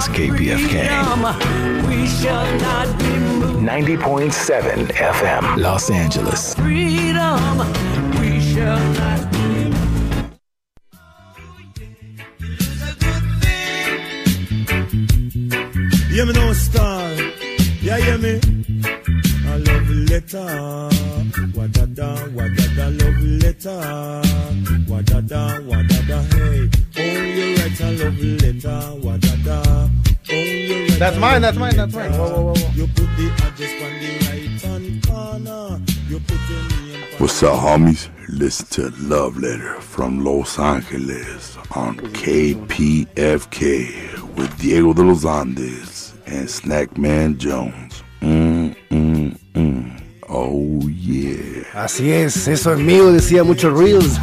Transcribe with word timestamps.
is 0.00 0.08
KPFK. 0.08 0.88
90.7 3.60 4.86
FM, 4.92 5.56
Los 5.58 5.90
Angeles. 5.90 6.54
Freedom, 6.54 7.58
we 8.18 8.40
shall 8.40 8.80
not 8.94 9.30
be 9.32 9.38
Yeah, 16.12 16.24
me 16.24 16.32
know 16.32 16.52
star. 16.54 17.10
Yeah, 17.82 17.98
hear 17.98 18.18
me. 18.18 18.40
A 19.60 19.62
love 19.62 19.90
letter. 20.08 20.46
Wadada, 21.52 22.08
wadada, 22.34 22.86
love 22.98 23.22
letter. 23.42 23.80
Wadada, 24.88 25.42
wadada, 25.66 26.18
hey. 26.32 26.70
Oh, 26.96 27.00
you 27.24 27.56
write 27.56 27.80
a 27.80 27.82
love 28.02 28.20
letter. 28.42 28.80
Wadada. 29.00 29.58
You 30.28 30.84
write 30.84 30.98
That's 30.98 31.16
a 31.16 31.20
mine, 31.20 31.42
that's 31.42 31.58
mine, 31.58 31.76
that's 31.76 31.94
mine. 31.94 32.12
Whoa, 32.12 32.18
whoa, 32.18 32.42
whoa, 32.42 32.54
whoa. 32.54 32.70
You 32.74 32.86
put 32.86 33.08
the 33.16 33.30
address 33.44 33.72
on 33.82 33.92
the 34.00 34.10
right 34.26 34.60
hand 34.62 35.06
corner. 35.06 35.80
You 36.08 36.20
put 36.20 36.40
your 36.48 36.62
name 36.70 37.04
What's 37.18 37.42
up, 37.42 37.58
homies? 37.58 38.08
Listen 38.28 38.66
to 38.68 38.90
Love 39.06 39.36
Letter 39.36 39.74
from 39.80 40.24
Los 40.24 40.58
Angeles 40.58 41.58
on 41.74 41.98
KPFK 41.98 43.58
with 44.36 44.58
Diego 44.58 44.94
de 44.94 45.02
los 45.02 45.24
Andes 45.26 46.14
and 46.26 46.48
Snackman 46.48 47.36
Jones. 47.36 47.89
Mm, 48.20 48.74
mm, 48.90 49.36
mm. 49.54 49.96
Oh, 50.28 50.88
yeah. 50.88 51.64
Así 51.74 52.12
es, 52.12 52.46
eso 52.48 52.72
es 52.74 52.78
mío, 52.78 53.10
decía 53.12 53.42
muchos 53.44 53.76
Reels. 53.76 54.18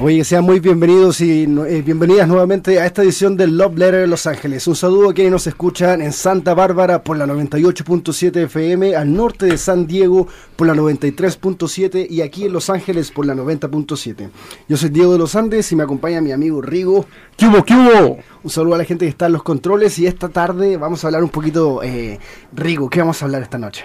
Oye, 0.00 0.22
sean 0.22 0.44
muy 0.44 0.60
bienvenidos 0.60 1.20
y 1.20 1.42
eh, 1.42 1.82
bienvenidas 1.82 2.28
nuevamente 2.28 2.78
a 2.78 2.86
esta 2.86 3.02
edición 3.02 3.36
del 3.36 3.58
Love 3.58 3.78
Letter 3.78 4.00
de 4.02 4.06
Los 4.06 4.28
Ángeles. 4.28 4.68
Un 4.68 4.76
saludo 4.76 5.10
a 5.10 5.12
quienes 5.12 5.32
nos 5.32 5.48
escuchan 5.48 6.00
en 6.00 6.12
Santa 6.12 6.54
Bárbara 6.54 7.02
por 7.02 7.16
la 7.16 7.26
98.7 7.26 8.44
FM, 8.44 8.94
al 8.94 9.12
norte 9.12 9.46
de 9.46 9.58
San 9.58 9.88
Diego 9.88 10.28
por 10.54 10.68
la 10.68 10.74
93.7 10.74 12.06
y 12.08 12.20
aquí 12.20 12.44
en 12.44 12.52
Los 12.52 12.70
Ángeles 12.70 13.10
por 13.10 13.26
la 13.26 13.34
90.7. 13.34 14.30
Yo 14.68 14.76
soy 14.76 14.90
Diego 14.90 15.14
de 15.14 15.18
los 15.18 15.34
Andes 15.34 15.72
y 15.72 15.74
me 15.74 15.82
acompaña 15.82 16.20
mi 16.20 16.30
amigo 16.30 16.62
Rigo. 16.62 17.04
¿Qué 17.36 17.46
hubo, 17.46 17.64
qué 17.64 17.74
hubo? 17.74 18.18
Un 18.44 18.50
saludo 18.50 18.76
a 18.76 18.78
la 18.78 18.84
gente 18.84 19.04
que 19.04 19.10
está 19.10 19.26
en 19.26 19.32
los 19.32 19.42
controles 19.42 19.98
y 19.98 20.06
esta 20.06 20.28
tarde 20.28 20.76
vamos 20.76 21.02
a 21.02 21.08
hablar 21.08 21.24
un 21.24 21.30
poquito, 21.30 21.82
eh, 21.82 22.20
Rigo, 22.52 22.88
¿qué 22.88 23.00
vamos 23.00 23.20
a 23.20 23.24
hablar 23.24 23.42
esta 23.42 23.58
noche? 23.58 23.84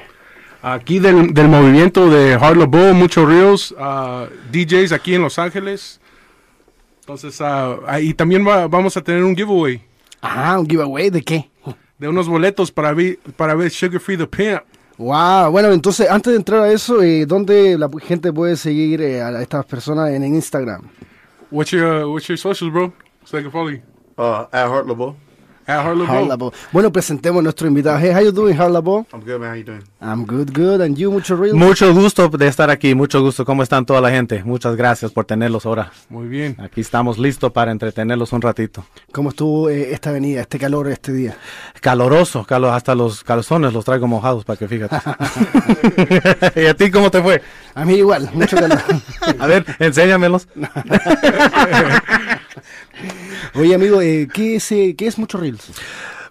Aquí 0.62 1.00
del, 1.00 1.34
del 1.34 1.48
movimiento 1.48 2.08
de 2.08 2.36
Hard 2.36 2.58
Labo, 2.58 2.94
muchos 2.94 3.28
reels, 3.28 3.74
ah, 3.80 4.28
DJs 4.52 4.92
aquí 4.92 5.16
en 5.16 5.24
Los 5.24 5.40
Ángeles. 5.40 6.00
Entonces, 7.04 7.40
ah, 7.42 7.78
ahí 7.86 8.14
también 8.14 8.48
va- 8.48 8.68
vamos 8.68 8.96
a 8.96 9.02
tener 9.02 9.24
un 9.24 9.36
giveaway 9.36 9.82
Ah, 10.22 10.58
un 10.58 10.66
giveaway 10.68 11.10
de 11.10 11.22
qué? 11.22 11.50
de 12.00 12.08
unos 12.08 12.28
boletos 12.30 12.72
para, 12.72 12.94
vi- 12.94 13.18
para 13.36 13.56
ver 13.56 13.70
Sugar 13.72 14.00
Free 14.00 14.18
the 14.18 14.26
Pimp. 14.28 14.62
Wow, 14.98 15.52
bueno, 15.52 15.72
entonces 15.72 16.10
antes 16.10 16.32
de 16.32 16.38
entrar 16.38 16.62
a 16.62 16.72
eso, 16.72 17.02
eh, 17.02 17.26
¿dónde 17.26 17.78
la 17.78 17.90
gente 18.02 18.32
puede 18.32 18.56
seguir 18.56 19.02
eh, 19.02 19.22
a 19.22 19.42
estas 19.42 19.66
personas 19.66 20.12
en, 20.12 20.24
en 20.24 20.36
Instagram? 20.36 20.88
What's 21.52 21.72
your, 21.72 22.06
what's 22.06 22.28
your 22.28 22.38
socials, 22.38 22.72
bro? 22.72 22.94
So 23.26 23.38
they 23.38 23.44
can 23.44 23.52
follow 23.52 23.70
you. 23.70 23.82
Uh, 24.18 24.46
at 24.52 24.68
Heart. 24.70 24.88
At 25.66 25.86
Hard 25.86 25.98
Labo. 25.98 26.12
Hard 26.12 26.28
Labo. 26.28 26.54
Bueno, 26.72 26.92
presentemos 26.92 27.40
a 27.40 27.44
nuestro 27.44 27.68
invitado. 27.68 27.98
Hey, 28.00 28.12
how 28.14 28.22
you 28.22 28.32
doing, 28.32 28.56
Hard 28.60 28.72
Labo? 28.72 29.06
I'm 29.14 29.22
good, 29.22 29.40
man. 29.40 29.50
How 29.52 29.56
you 29.56 29.64
doing? 29.64 29.84
I'm 30.02 30.26
good, 30.26 30.52
good. 30.54 30.82
And 30.82 30.98
you, 30.98 31.12
mucho 31.12 31.36
real? 31.36 31.56
Mucho 31.56 31.94
gusto 31.94 32.28
de 32.30 32.48
estar 32.48 32.70
aquí, 32.70 32.94
mucho 32.96 33.22
gusto. 33.22 33.46
¿Cómo 33.46 33.64
están 33.64 33.86
toda 33.86 34.02
la 34.02 34.10
gente? 34.10 34.44
Muchas 34.44 34.76
gracias 34.76 35.12
por 35.12 35.26
tenerlos 35.26 35.66
ahora. 35.66 35.92
Muy 36.10 36.28
bien. 36.28 36.58
Aquí 36.60 36.82
estamos 36.82 37.18
listos 37.18 37.52
para 37.52 37.72
entretenerlos 37.72 38.34
un 38.34 38.42
ratito. 38.42 38.86
¿Cómo 39.12 39.30
estuvo 39.30 39.70
eh, 39.70 39.94
esta 39.94 40.10
avenida, 40.10 40.42
este 40.42 40.60
calor 40.60 40.90
este 40.90 41.14
día? 41.14 41.38
Caloroso, 41.82 42.44
calor, 42.44 42.74
hasta 42.74 42.96
los 42.96 43.24
calzones 43.24 43.74
los 43.74 43.86
traigo 43.86 44.08
mojados 44.08 44.44
para 44.44 44.58
que 44.58 44.68
fíjate. 44.68 44.98
¿Y 46.62 46.66
a 46.66 46.74
ti 46.74 46.92
cómo 46.92 47.10
te 47.10 47.22
fue? 47.22 47.42
A 47.76 47.86
mí 47.86 47.96
igual, 47.96 48.30
mucho 48.34 48.58
calor. 48.58 48.80
A 49.40 49.48
ver, 49.48 49.66
enséñamelos. 49.80 50.48
Oye, 53.56 53.76
amigo, 53.76 54.02
eh, 54.02 54.28
¿qué, 54.34 54.56
es, 54.56 54.72
eh, 54.72 54.96
¿qué 54.98 55.08
es 55.08 55.18
mucho 55.18 55.38
reels? 55.38 55.72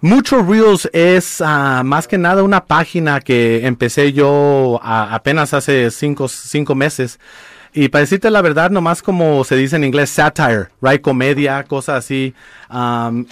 Mucho 0.01 0.43
Reels 0.43 0.91
es 0.93 1.41
ah, 1.41 1.83
más 1.85 2.09
que 2.09 2.19
nada 2.19 2.43
una 2.43 2.65
página 2.65 3.21
que 3.21 3.65
empecé 3.67 4.13
yo 4.13 4.81
apenas 4.83 5.55
hace 5.55 5.93
cinco, 5.93 6.27
cinco 6.27 6.75
meses. 6.75 7.21
Y 7.73 7.89
para 7.89 8.01
decirte 8.01 8.29
la 8.31 8.43
verdad, 8.43 8.71
nomás 8.71 9.01
como 9.01 9.45
se 9.45 9.55
dice 9.55 9.77
en 9.77 9.85
inglés, 9.85 10.11
satire, 10.11 10.71
right? 10.81 11.01
Comedia, 11.01 11.63
cosas 11.65 11.99
así. 12.05 12.35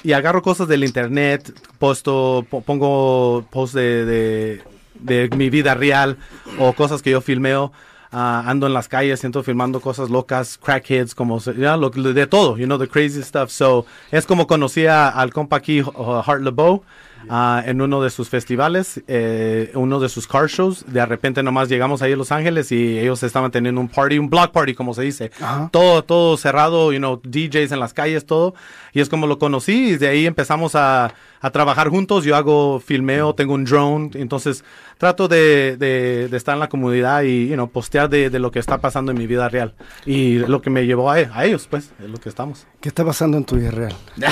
Y 0.05 0.13
agarro 0.13 0.43
cosas 0.43 0.69
del 0.69 0.85
internet, 0.85 1.53
posto, 1.81 2.47
po- 2.49 2.63
pongo 2.63 3.45
posts 3.51 3.75
de, 3.75 4.05
de, 4.05 4.63
de 4.95 5.37
mi 5.37 5.51
vida 5.51 5.75
real 5.75 6.19
o 6.59 6.73
cosas 6.73 7.03
que 7.03 7.11
yo 7.11 7.21
filmeo. 7.21 7.73
Ah, 8.13 8.43
ando 8.47 8.67
en 8.67 8.75
las 8.75 8.89
calles, 8.89 9.21
siento 9.21 9.43
filmando 9.45 9.81
cosas 9.81 10.11
locas, 10.11 10.59
crackheads, 10.59 11.15
como 11.15 11.39
ya, 11.39 11.77
lo, 11.77 11.91
de 11.91 12.27
todo, 12.27 12.57
you 12.59 12.67
know, 12.67 12.77
the 12.77 12.89
crazy 12.89 13.23
stuff. 13.23 13.51
So, 13.51 13.87
es 14.11 14.27
como 14.27 14.49
conocí 14.49 14.85
a- 14.87 15.09
al 15.11 15.33
compa 15.33 15.57
aquí, 15.57 15.81
uh, 15.81 16.23
Hart 16.27 16.43
LeBeau, 16.43 16.83
ah, 17.29 17.63
en 17.67 17.81
uno 17.81 18.03
de 18.03 18.11
sus 18.11 18.29
festivales, 18.29 19.03
eh, 19.09 19.71
uno 19.75 20.01
de 20.01 20.09
sus 20.09 20.27
car 20.27 20.47
shows. 20.49 20.85
De 20.87 21.05
repente 21.05 21.43
nomás 21.43 21.69
llegamos 21.69 22.03
ahí 22.03 22.13
a 22.13 22.17
Los 22.17 22.33
Ángeles 22.33 22.73
y 22.73 22.99
ellos 22.99 23.23
estaban 23.23 23.51
teniendo 23.51 23.81
un 23.81 23.89
party, 23.89 24.19
un 24.19 24.31
block 24.31 24.53
party, 24.53 24.75
como 24.75 24.95
se 24.95 25.03
dice. 25.03 25.31
Todo, 25.71 26.03
todo 26.05 26.37
cerrado, 26.37 26.93
you 26.93 26.99
know, 26.99 27.21
DJs 27.23 27.73
en 27.73 27.81
las 27.81 27.93
calles, 27.95 28.25
todo. 28.27 28.55
Y 28.93 29.01
es 29.01 29.09
como 29.09 29.27
lo 29.27 29.39
conocí 29.39 29.91
y 29.91 29.97
de 29.99 30.09
ahí 30.09 30.27
empezamos 30.27 30.75
a, 30.75 31.13
a 31.41 31.51
trabajar 31.51 31.89
juntos. 31.89 32.25
Yo 32.25 32.35
hago 32.37 32.81
filmeo, 32.81 33.35
tengo 33.35 33.55
un 33.55 33.65
drone, 33.65 34.11
entonces 34.15 34.65
trato 34.99 35.29
de, 35.29 35.77
de- 35.77 36.29
de 36.29 36.37
estar 36.37 36.55
en 36.55 36.61
la 36.61 36.69
comunidad 36.69 37.23
y, 37.23 37.49
you 37.49 37.55
know, 37.55 37.69
postear 37.71 38.09
de, 38.11 38.31
de 38.31 38.39
lo 38.39 38.51
que 38.51 38.59
está 38.59 38.79
pasando 38.79 39.13
en 39.13 39.19
mi 39.19 39.27
vida 39.27 39.49
real. 39.49 39.75
Y 40.05 40.39
lo 40.41 40.61
que 40.61 40.71
me 40.71 40.85
llevó 40.87 41.11
a, 41.11 41.15
a 41.15 41.45
ellos, 41.47 41.67
pues, 41.71 41.93
es 42.03 42.11
lo 42.11 42.19
que 42.19 42.29
estamos. 42.29 42.67
¿Qué 42.81 42.89
está 42.89 43.05
pasando 43.05 43.37
en 43.39 43.45
tu 43.45 43.57
vida 43.57 43.71
real? 43.71 43.95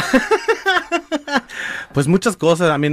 Pues 1.93 2.07
muchas 2.07 2.37
cosas, 2.37 2.71
a 2.71 2.79
mí, 2.79 2.89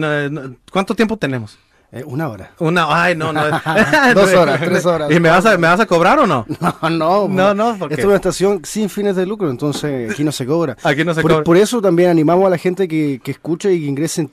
¿cuánto 0.72 0.96
tiempo 0.96 1.18
tenemos? 1.18 1.58
Eh, 1.98 2.04
una 2.06 2.28
hora. 2.28 2.52
Una, 2.60 2.88
ay, 3.04 3.16
no, 3.16 3.32
no. 3.32 3.42
Dos 4.14 4.34
horas, 4.34 4.60
tres 4.60 4.86
horas. 4.86 5.10
¿Y 5.10 5.18
me 5.22 5.30
vas 5.30 5.46
a, 5.46 5.58
me 5.58 5.68
vas 5.68 5.80
a 5.80 5.86
cobrar 5.86 6.20
o 6.20 6.28
no? 6.28 6.46
No, 6.82 6.90
no, 6.90 7.28
No, 7.30 7.54
no, 7.54 7.78
¿por 7.78 7.90
Esto 7.92 7.96
qué? 7.96 8.02
es 8.02 8.06
una 8.06 8.16
estación 8.16 8.62
sin 8.66 8.90
fines 8.90 9.16
de 9.16 9.26
lucro, 9.26 9.50
entonces 9.50 10.12
aquí 10.12 10.24
no 10.26 10.34
se 10.34 10.46
cobra. 10.46 10.76
Aquí 10.84 11.06
no 11.06 11.14
se 11.14 11.22
por, 11.22 11.32
cobra. 11.32 11.44
por 11.46 11.56
eso 11.58 11.82
también 11.82 12.10
animamos 12.10 12.46
a 12.48 12.50
la 12.50 12.58
gente 12.58 12.88
que, 12.90 13.22
que 13.24 13.32
escuche 13.32 13.74
y 13.74 13.80
que 13.80 13.86
ingrese 13.86 14.20
en 14.22 14.30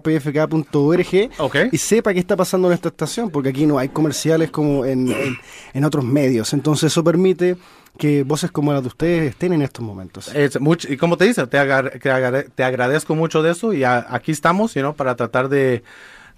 www.kpfk.org 0.00 1.30
Ok. 1.38 1.56
y 1.72 1.78
sepa 1.78 2.12
qué 2.12 2.20
está 2.20 2.36
pasando 2.36 2.68
en 2.68 2.74
esta 2.74 2.88
estación, 2.88 3.30
porque 3.30 3.48
aquí 3.50 3.66
no 3.66 3.78
hay 3.78 3.88
comerciales 3.88 4.50
como 4.50 4.84
en, 4.84 5.08
en- 5.10 5.36
en 5.74 5.84
otros 5.84 6.04
medios. 6.04 6.52
Entonces 6.52 6.92
eso 6.92 7.02
permite 7.04 7.56
que 7.98 8.22
voces 8.22 8.50
como 8.50 8.72
las 8.72 8.82
de 8.82 8.88
ustedes 8.88 9.30
estén 9.30 9.52
en 9.52 9.62
estos 9.62 9.84
momentos. 9.84 10.32
Es 10.34 10.60
mucho, 10.60 10.90
y 10.92 10.96
como 10.96 11.16
te 11.16 11.24
dice, 11.24 11.46
te, 11.46 11.58
agar- 11.58 11.98
te 12.00 12.10
agar- 12.10 12.46
te 12.54 12.62
agradezco 12.64 13.14
mucho 13.14 13.42
de 13.42 13.50
eso 13.50 13.72
y 13.72 13.82
a- 13.84 14.06
aquí 14.08 14.30
estamos, 14.32 14.74
you 14.74 14.80
know, 14.82 14.94
para 14.94 15.16
tratar 15.16 15.48
de, 15.48 15.82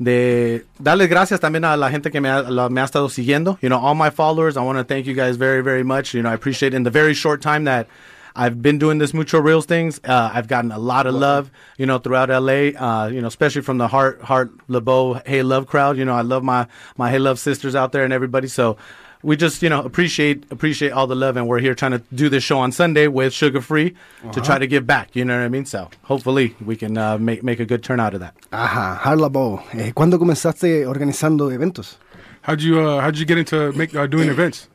de 0.04 0.64
darles 0.78 1.08
gracias 1.08 1.40
también 1.40 1.64
a 1.64 1.76
la 1.76 1.90
gente 1.90 2.10
que 2.10 2.20
me 2.20 2.28
ha, 2.28 2.42
la- 2.42 2.68
me 2.68 2.80
ha 2.80 2.84
estado 2.84 3.08
siguiendo. 3.08 3.58
You 3.62 3.68
know, 3.68 3.78
all 3.78 3.94
my 3.94 4.10
followers, 4.10 4.56
I 4.56 4.60
want 4.62 4.78
to 4.78 4.84
thank 4.84 5.06
you 5.06 5.14
guys 5.14 5.36
very, 5.36 5.62
very 5.62 5.82
much. 5.84 6.14
You 6.14 6.22
know, 6.22 6.30
I 6.30 6.34
appreciate 6.34 6.74
in 6.74 6.82
the 6.84 6.90
very 6.90 7.14
short 7.14 7.40
time 7.42 7.64
that 7.64 7.86
I've 8.34 8.62
been 8.62 8.78
doing 8.78 8.98
this 8.98 9.12
Mucho 9.12 9.40
Reels 9.40 9.66
things, 9.66 10.00
uh, 10.04 10.30
I've 10.32 10.48
gotten 10.48 10.72
a 10.72 10.78
lot 10.78 11.06
of 11.06 11.14
love, 11.14 11.50
you 11.76 11.84
know, 11.84 11.98
throughout 11.98 12.30
LA, 12.30 12.72
uh, 12.78 13.08
you 13.08 13.20
know, 13.20 13.26
especially 13.28 13.60
from 13.60 13.76
the 13.76 13.88
Heart, 13.88 14.22
Heart, 14.22 14.52
LeBeau, 14.68 15.20
Hey 15.26 15.42
Love 15.42 15.66
crowd. 15.66 15.98
You 15.98 16.06
know, 16.06 16.14
I 16.14 16.22
love 16.22 16.42
my, 16.42 16.66
my 16.96 17.10
Hey 17.10 17.18
Love 17.18 17.38
sisters 17.38 17.74
out 17.74 17.92
there 17.92 18.04
and 18.04 18.12
everybody. 18.12 18.48
So, 18.48 18.78
we 19.22 19.36
just 19.36 19.62
you 19.62 19.68
know 19.68 19.80
appreciate 19.82 20.44
appreciate 20.50 20.90
all 20.92 21.06
the 21.06 21.14
love 21.14 21.36
and 21.36 21.46
we're 21.48 21.60
here 21.60 21.74
trying 21.74 21.92
to 21.92 22.02
do 22.14 22.28
this 22.28 22.42
show 22.42 22.58
on 22.58 22.72
sunday 22.72 23.06
with 23.06 23.32
Suga 23.32 23.62
Free 23.62 23.94
to 24.32 24.40
try 24.40 24.58
to 24.58 24.66
give 24.66 24.86
back 24.86 25.14
you 25.14 25.24
know 25.24 25.38
what 25.38 25.44
i 25.44 25.48
mean 25.48 25.64
so 25.64 25.88
hopefully 26.02 26.54
we 26.64 26.76
can 26.76 26.98
uh, 26.98 27.18
make 27.18 27.42
make 27.42 27.60
a 27.60 27.64
good 27.64 27.82
turnout 27.82 28.14
of 28.14 28.20
that 28.20 28.34
Ajá, 28.50 28.96
Heart 28.98 29.18
Laboe. 29.18 29.62
Eh, 29.74 29.92
¿Cuándo 29.92 30.18
comenzaste 30.18 30.86
organizando 30.86 31.50
eventos? 31.50 31.96
How'd 32.42 32.60
you, 32.60 32.80
uh, 32.80 33.00
how'd 33.00 33.16
you 33.16 33.24
get 33.24 33.38
into 33.38 33.70
make, 33.72 33.94
uh, 33.94 34.06
doing 34.08 34.28
events? 34.28 34.68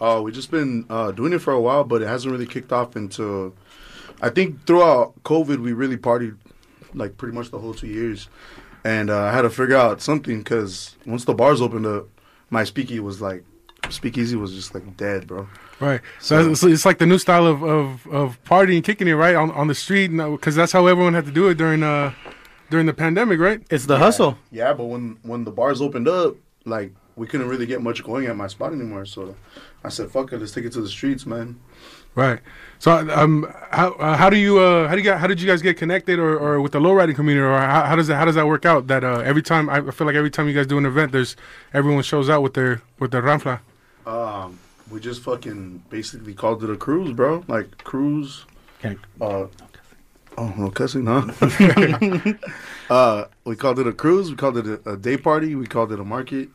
Uh, 0.00 0.20
we've 0.22 0.34
just 0.34 0.50
been 0.50 0.84
uh, 0.90 1.12
doing 1.12 1.32
it 1.32 1.38
for 1.38 1.52
a 1.52 1.60
while, 1.60 1.84
but 1.84 2.02
it 2.02 2.08
hasn't 2.08 2.32
really 2.32 2.46
kicked 2.46 2.72
off 2.72 2.96
until 2.96 3.54
I 4.20 4.28
think 4.28 4.66
throughout 4.66 5.14
COVID 5.22 5.58
we 5.62 5.72
really 5.72 5.96
partied 5.96 6.36
like 6.94 7.16
pretty 7.16 7.34
much 7.34 7.50
the 7.52 7.58
whole 7.60 7.72
two 7.74 7.86
years, 7.86 8.28
and 8.84 9.08
uh, 9.08 9.22
I 9.22 9.32
had 9.32 9.42
to 9.42 9.50
figure 9.50 9.76
out 9.76 10.02
something 10.02 10.38
because 10.38 10.96
once 11.06 11.24
the 11.24 11.32
bars 11.34 11.60
opened 11.60 11.86
up, 11.86 12.06
my 12.50 12.64
speakeasy 12.64 12.98
was 13.00 13.20
like 13.20 13.44
speakeasy 13.92 14.36
was 14.36 14.52
just 14.52 14.74
like 14.74 14.96
dead, 14.96 15.26
bro. 15.26 15.48
Right. 15.80 16.00
So, 16.20 16.50
it's, 16.50 16.62
it's 16.62 16.84
like 16.84 16.98
the 16.98 17.06
new 17.06 17.18
style 17.18 17.46
of, 17.46 17.62
of, 17.62 18.06
of 18.06 18.44
partying, 18.44 18.84
kicking 18.84 19.08
it 19.08 19.14
right 19.14 19.34
on, 19.34 19.50
on 19.50 19.66
the 19.66 19.74
street, 19.74 20.08
because 20.08 20.54
that's 20.54 20.72
how 20.72 20.86
everyone 20.86 21.14
had 21.14 21.24
to 21.26 21.32
do 21.32 21.48
it 21.48 21.54
during 21.54 21.82
uh 21.82 22.12
during 22.70 22.86
the 22.86 22.94
pandemic, 22.94 23.38
right? 23.38 23.60
it's 23.70 23.86
the 23.86 23.98
hustle 23.98 24.38
Yeah, 24.50 24.72
but 24.72 24.84
when 24.84 25.18
when 25.22 25.44
the 25.44 25.50
bars 25.50 25.82
opened 25.82 26.08
up, 26.08 26.36
like 26.64 26.92
we 27.16 27.26
couldn't 27.26 27.48
really 27.48 27.66
get 27.66 27.82
much 27.82 28.02
going 28.02 28.26
at 28.26 28.36
my 28.36 28.46
spot 28.46 28.72
anymore. 28.72 29.04
So 29.04 29.36
I 29.84 29.88
said, 29.90 30.10
"Fuck 30.10 30.32
it, 30.32 30.38
let's 30.38 30.52
take 30.52 30.64
it 30.64 30.72
to 30.72 30.80
the 30.80 30.88
streets, 30.88 31.26
man." 31.26 31.60
Right. 32.14 32.40
So, 32.78 32.92
um, 33.10 33.52
how 33.70 33.92
uh, 33.92 34.16
how 34.16 34.28
do 34.28 34.36
you 34.36 34.58
uh, 34.58 34.88
how 34.88 34.94
do 34.94 34.98
you 34.98 35.04
get, 35.04 35.18
how 35.18 35.26
did 35.26 35.40
you 35.40 35.46
guys 35.46 35.62
get 35.62 35.76
connected, 35.76 36.18
or, 36.18 36.38
or 36.38 36.60
with 36.60 36.72
the 36.72 36.80
lowriding 36.80 37.14
community, 37.14 37.44
or 37.44 37.58
how, 37.58 37.84
how 37.84 37.96
does 37.96 38.06
that 38.08 38.16
how 38.16 38.24
does 38.24 38.34
that 38.34 38.46
work 38.46 38.66
out? 38.66 38.86
That 38.86 39.04
uh, 39.04 39.20
every 39.20 39.42
time 39.42 39.70
I 39.70 39.80
feel 39.90 40.06
like 40.06 40.16
every 40.16 40.30
time 40.30 40.48
you 40.48 40.54
guys 40.54 40.66
do 40.66 40.78
an 40.78 40.86
event, 40.86 41.12
there's 41.12 41.36
everyone 41.72 42.02
shows 42.02 42.28
out 42.28 42.42
with 42.42 42.54
their 42.54 42.82
with 42.98 43.10
their 43.10 43.22
ramfla. 43.22 43.60
Um, 44.06 44.58
we 44.90 45.00
just 45.00 45.22
fucking 45.22 45.82
basically 45.90 46.34
called 46.34 46.62
it 46.64 46.70
a 46.70 46.76
cruise, 46.76 47.12
bro. 47.12 47.44
Like 47.48 47.84
cruise. 47.84 48.44
Okay. 48.78 48.98
Uh, 49.20 49.46
oh 50.38 50.54
no 50.56 50.70
cussing, 50.70 51.06
huh? 51.06 51.30
uh, 52.90 53.24
we 53.44 53.56
called 53.56 53.78
it 53.78 53.86
a 53.86 53.92
cruise. 53.92 54.30
We 54.30 54.36
called 54.36 54.58
it 54.58 54.66
a, 54.66 54.90
a 54.90 54.96
day 54.96 55.16
party. 55.16 55.54
We 55.54 55.66
called 55.66 55.92
it 55.92 56.00
a 56.00 56.04
market, 56.04 56.48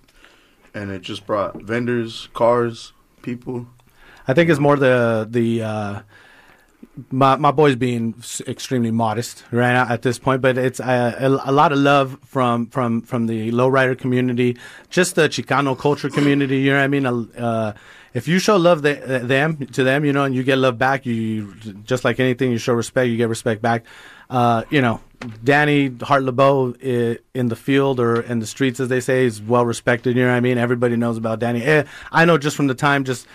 and 0.73 0.91
it 0.91 1.01
just 1.01 1.25
brought 1.25 1.61
vendors, 1.61 2.29
cars, 2.33 2.93
people. 3.21 3.67
I 4.27 4.33
think 4.33 4.49
it's 4.49 4.59
more 4.59 4.75
the 4.75 5.27
the 5.29 5.63
uh, 5.63 6.01
my 7.11 7.35
my 7.35 7.51
boys 7.51 7.75
being 7.75 8.15
extremely 8.47 8.91
modest 8.91 9.43
right 9.51 9.73
now 9.73 9.87
at 9.87 10.01
this 10.01 10.19
point, 10.19 10.41
but 10.41 10.57
it's 10.57 10.79
uh, 10.79 11.15
a, 11.19 11.49
a 11.49 11.51
lot 11.51 11.71
of 11.71 11.77
love 11.79 12.17
from 12.25 12.67
from 12.67 13.01
from 13.01 13.27
the 13.27 13.51
lowrider 13.51 13.97
community, 13.97 14.57
just 14.89 15.15
the 15.15 15.29
Chicano 15.29 15.77
culture 15.77 16.09
community. 16.09 16.59
You 16.59 16.71
know 16.71 16.77
what 16.77 16.83
I 16.83 16.87
mean? 16.87 17.05
Uh, 17.05 17.73
if 18.13 18.27
you 18.27 18.39
show 18.39 18.57
love 18.57 18.81
the, 18.81 18.95
them 19.23 19.57
to 19.67 19.83
them, 19.83 20.03
you 20.03 20.11
know, 20.11 20.23
and 20.23 20.33
you 20.33 20.41
get 20.43 20.57
love 20.57 20.77
back, 20.77 21.05
you 21.05 21.53
just 21.83 22.03
like 22.03 22.19
anything, 22.19 22.51
you 22.51 22.57
show 22.57 22.73
respect, 22.73 23.09
you 23.09 23.17
get 23.17 23.29
respect 23.29 23.61
back. 23.61 23.85
Uh, 24.29 24.63
you 24.71 24.81
know, 24.81 24.99
Danny 25.43 25.95
Heart 26.01 26.23
Laboe 26.23 27.19
in 27.33 27.47
the 27.49 27.55
field 27.55 27.99
or 27.99 28.21
in 28.21 28.39
the 28.39 28.47
streets, 28.47 28.79
as 28.79 28.87
they 28.89 29.01
say, 29.01 29.25
is 29.25 29.41
well 29.41 29.65
respected. 29.65 30.15
You 30.15 30.23
know 30.23 30.29
what 30.29 30.37
I 30.37 30.41
mean? 30.41 30.57
Everybody 30.57 30.95
knows 30.95 31.17
about 31.17 31.39
Danny. 31.39 31.63
Eh, 31.63 31.83
I 32.11 32.25
know 32.25 32.37
just 32.37 32.57
from 32.57 32.67
the 32.67 32.75
time, 32.75 33.03
just 33.03 33.27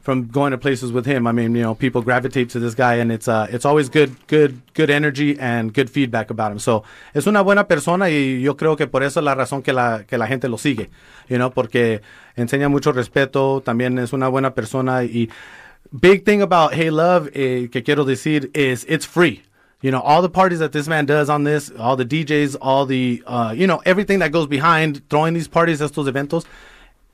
from 0.00 0.28
going 0.28 0.52
to 0.52 0.58
places 0.58 0.92
with 0.92 1.06
him. 1.06 1.26
I 1.26 1.32
mean, 1.32 1.54
you 1.54 1.62
know, 1.62 1.74
people 1.74 2.02
gravitate 2.02 2.50
to 2.50 2.58
this 2.58 2.74
guy, 2.74 2.94
and 2.94 3.12
it's 3.12 3.28
uh, 3.28 3.46
it's 3.50 3.64
always 3.64 3.88
good, 3.88 4.14
good, 4.26 4.60
good 4.74 4.90
energy 4.90 5.38
and 5.38 5.72
good 5.72 5.90
feedback 5.90 6.30
about 6.30 6.52
him. 6.52 6.58
So 6.58 6.84
es 7.14 7.26
una 7.26 7.42
buena 7.42 7.66
persona 7.68 8.08
y 8.10 8.40
yo 8.40 8.56
creo 8.56 8.76
que 8.76 8.86
por 8.86 9.02
eso 9.02 9.20
es 9.20 9.24
la 9.24 9.34
razón 9.34 9.62
que 9.62 9.72
la 9.72 10.04
que 10.06 10.16
la 10.18 10.26
gente 10.26 10.48
lo 10.48 10.56
sigue, 10.56 10.90
you 11.28 11.36
know, 11.36 11.50
porque 11.50 12.00
enseña 12.36 12.68
mucho 12.68 12.92
respeto, 12.92 13.62
también 13.62 13.98
es 13.98 14.12
una 14.12 14.28
buena 14.28 14.54
persona 14.54 15.04
y 15.04 15.28
big 15.92 16.24
thing 16.24 16.40
about 16.40 16.72
Hey 16.72 16.90
Love 16.90 17.30
eh, 17.34 17.68
que 17.70 17.82
quiero 17.82 18.04
decir 18.04 18.50
is 18.54 18.84
it's 18.88 19.06
free. 19.06 19.42
You 19.82 19.90
know, 19.90 20.00
all 20.00 20.20
the 20.20 20.28
parties 20.28 20.58
that 20.58 20.72
this 20.72 20.88
man 20.88 21.06
does 21.06 21.30
on 21.30 21.44
this, 21.44 21.70
all 21.78 21.96
the 21.96 22.04
DJs, 22.04 22.56
all 22.60 22.84
the, 22.84 23.22
uh, 23.26 23.54
you 23.56 23.66
know, 23.66 23.80
everything 23.86 24.18
that 24.18 24.30
goes 24.30 24.46
behind 24.46 25.00
throwing 25.08 25.32
these 25.32 25.48
parties, 25.48 25.80
estos 25.80 26.06
eventos, 26.06 26.44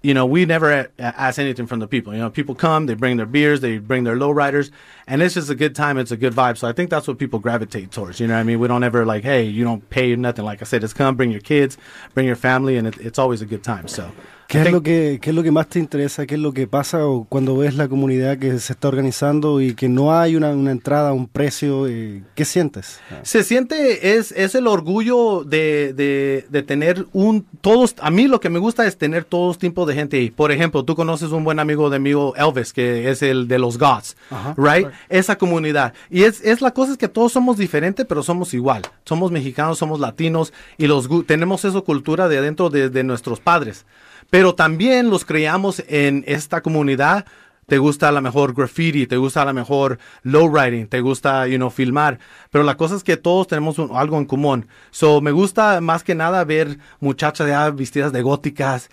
you 0.06 0.14
know, 0.14 0.24
we 0.24 0.44
never 0.44 0.88
ask 1.00 1.36
anything 1.40 1.66
from 1.66 1.80
the 1.80 1.88
people. 1.88 2.12
You 2.12 2.20
know, 2.20 2.30
people 2.30 2.54
come, 2.54 2.86
they 2.86 2.94
bring 2.94 3.16
their 3.16 3.26
beers, 3.26 3.60
they 3.60 3.78
bring 3.78 4.04
their 4.04 4.14
lowriders, 4.14 4.70
and 5.08 5.20
it's 5.20 5.34
just 5.34 5.50
a 5.50 5.54
good 5.56 5.74
time. 5.74 5.98
It's 5.98 6.12
a 6.12 6.16
good 6.16 6.32
vibe. 6.32 6.58
So 6.58 6.68
I 6.68 6.72
think 6.72 6.90
that's 6.90 7.08
what 7.08 7.18
people 7.18 7.40
gravitate 7.40 7.90
towards. 7.90 8.20
You 8.20 8.28
know 8.28 8.36
I 8.36 8.44
mean? 8.44 8.60
We 8.60 8.68
don't 8.68 8.84
ever 8.84 9.04
like, 9.04 9.24
hey, 9.24 9.42
you 9.42 9.64
don't 9.64 9.90
pay 9.90 10.14
nothing. 10.14 10.44
Like 10.44 10.62
I 10.62 10.64
said, 10.64 10.84
it's 10.84 10.92
come, 10.92 11.16
bring 11.16 11.32
your 11.32 11.40
kids, 11.40 11.76
bring 12.14 12.24
your 12.24 12.36
family, 12.36 12.76
and 12.76 12.86
it, 12.86 12.96
it's 12.98 13.18
always 13.18 13.42
a 13.42 13.46
good 13.46 13.64
time. 13.64 13.88
So 13.88 14.12
¿Qué 14.48 14.62
es, 14.62 14.70
lo 14.70 14.82
que, 14.82 15.18
¿Qué 15.20 15.30
es 15.30 15.36
lo 15.36 15.42
que 15.42 15.50
más 15.50 15.68
te 15.68 15.78
interesa? 15.80 16.24
¿Qué 16.24 16.36
es 16.36 16.40
lo 16.40 16.52
que 16.52 16.66
pasa 16.68 17.00
cuando 17.28 17.56
ves 17.56 17.74
la 17.74 17.88
comunidad 17.88 18.38
que 18.38 18.58
se 18.58 18.72
está 18.72 18.88
organizando 18.88 19.60
y 19.60 19.74
que 19.74 19.88
no 19.88 20.16
hay 20.16 20.36
una, 20.36 20.50
una 20.50 20.70
entrada, 20.70 21.12
un 21.12 21.26
precio? 21.26 21.88
eh, 21.88 22.22
¿Qué 22.34 22.44
sientes? 22.44 23.00
Se 23.22 23.42
siente, 23.42 24.16
es, 24.16 24.32
es 24.32 24.54
el 24.54 24.68
orgullo 24.68 25.42
de, 25.42 25.92
de, 25.94 26.46
de 26.48 26.62
tener 26.62 27.06
un, 27.12 27.44
todos, 27.60 27.96
a 28.00 28.10
mí 28.10 28.28
lo 28.28 28.38
que 28.38 28.48
me 28.48 28.60
gusta 28.60 28.86
es 28.86 28.96
tener 28.96 29.24
todos 29.24 29.58
tipos 29.58 29.86
de 29.88 29.94
gente 29.94 30.16
ahí. 30.18 30.30
Por 30.30 30.52
ejemplo, 30.52 30.84
tú 30.84 30.94
conoces 30.94 31.32
un 31.32 31.42
buen 31.42 31.58
amigo 31.58 31.90
de 31.90 31.96
amigo 31.96 32.34
Elvis, 32.36 32.72
que 32.72 33.10
es 33.10 33.22
el 33.22 33.48
de 33.48 33.58
los 33.58 33.78
Gods, 33.78 34.16
right? 34.56 34.86
Esa 35.08 35.36
comunidad. 35.36 35.92
Y 36.08 36.22
es, 36.22 36.40
es 36.44 36.60
la 36.60 36.70
cosa 36.72 36.92
es 36.92 36.98
que 36.98 37.08
todos 37.08 37.32
somos 37.32 37.56
diferentes, 37.56 38.06
pero 38.06 38.22
somos 38.22 38.54
igual. 38.54 38.82
Somos 39.04 39.32
mexicanos, 39.32 39.78
somos 39.78 39.98
latinos 39.98 40.52
y 40.78 40.86
los 40.86 41.08
tenemos 41.26 41.64
esa 41.64 41.80
cultura 41.80 42.28
de 42.28 42.38
adentro 42.38 42.70
de, 42.70 42.90
de 42.90 43.02
nuestros 43.02 43.40
padres. 43.40 43.84
Pero 44.30 44.54
también 44.54 45.10
los 45.10 45.24
creamos 45.24 45.82
en 45.88 46.24
esta 46.26 46.60
comunidad 46.60 47.26
te 47.66 47.78
gusta 47.78 48.08
a 48.08 48.12
lo 48.12 48.22
mejor 48.22 48.54
graffiti, 48.54 49.06
te 49.06 49.16
gusta 49.16 49.42
a 49.42 49.44
lo 49.44 49.52
mejor 49.52 49.98
lowriding, 50.22 50.86
te 50.86 51.00
gusta, 51.00 51.46
you 51.48 51.56
know, 51.56 51.68
filmar, 51.68 52.18
pero 52.50 52.64
la 52.64 52.76
cosa 52.76 52.94
es 52.94 53.02
que 53.02 53.16
todos 53.16 53.48
tenemos 53.48 53.76
algo 53.92 54.18
en 54.18 54.24
común. 54.24 54.68
So, 54.90 55.20
me 55.20 55.32
gusta 55.32 55.80
más 55.80 56.04
que 56.04 56.14
nada 56.14 56.44
ver 56.44 56.78
muchachas 57.00 57.48
ya 57.48 57.68
vestidas 57.70 58.12
de 58.12 58.22
góticas, 58.22 58.88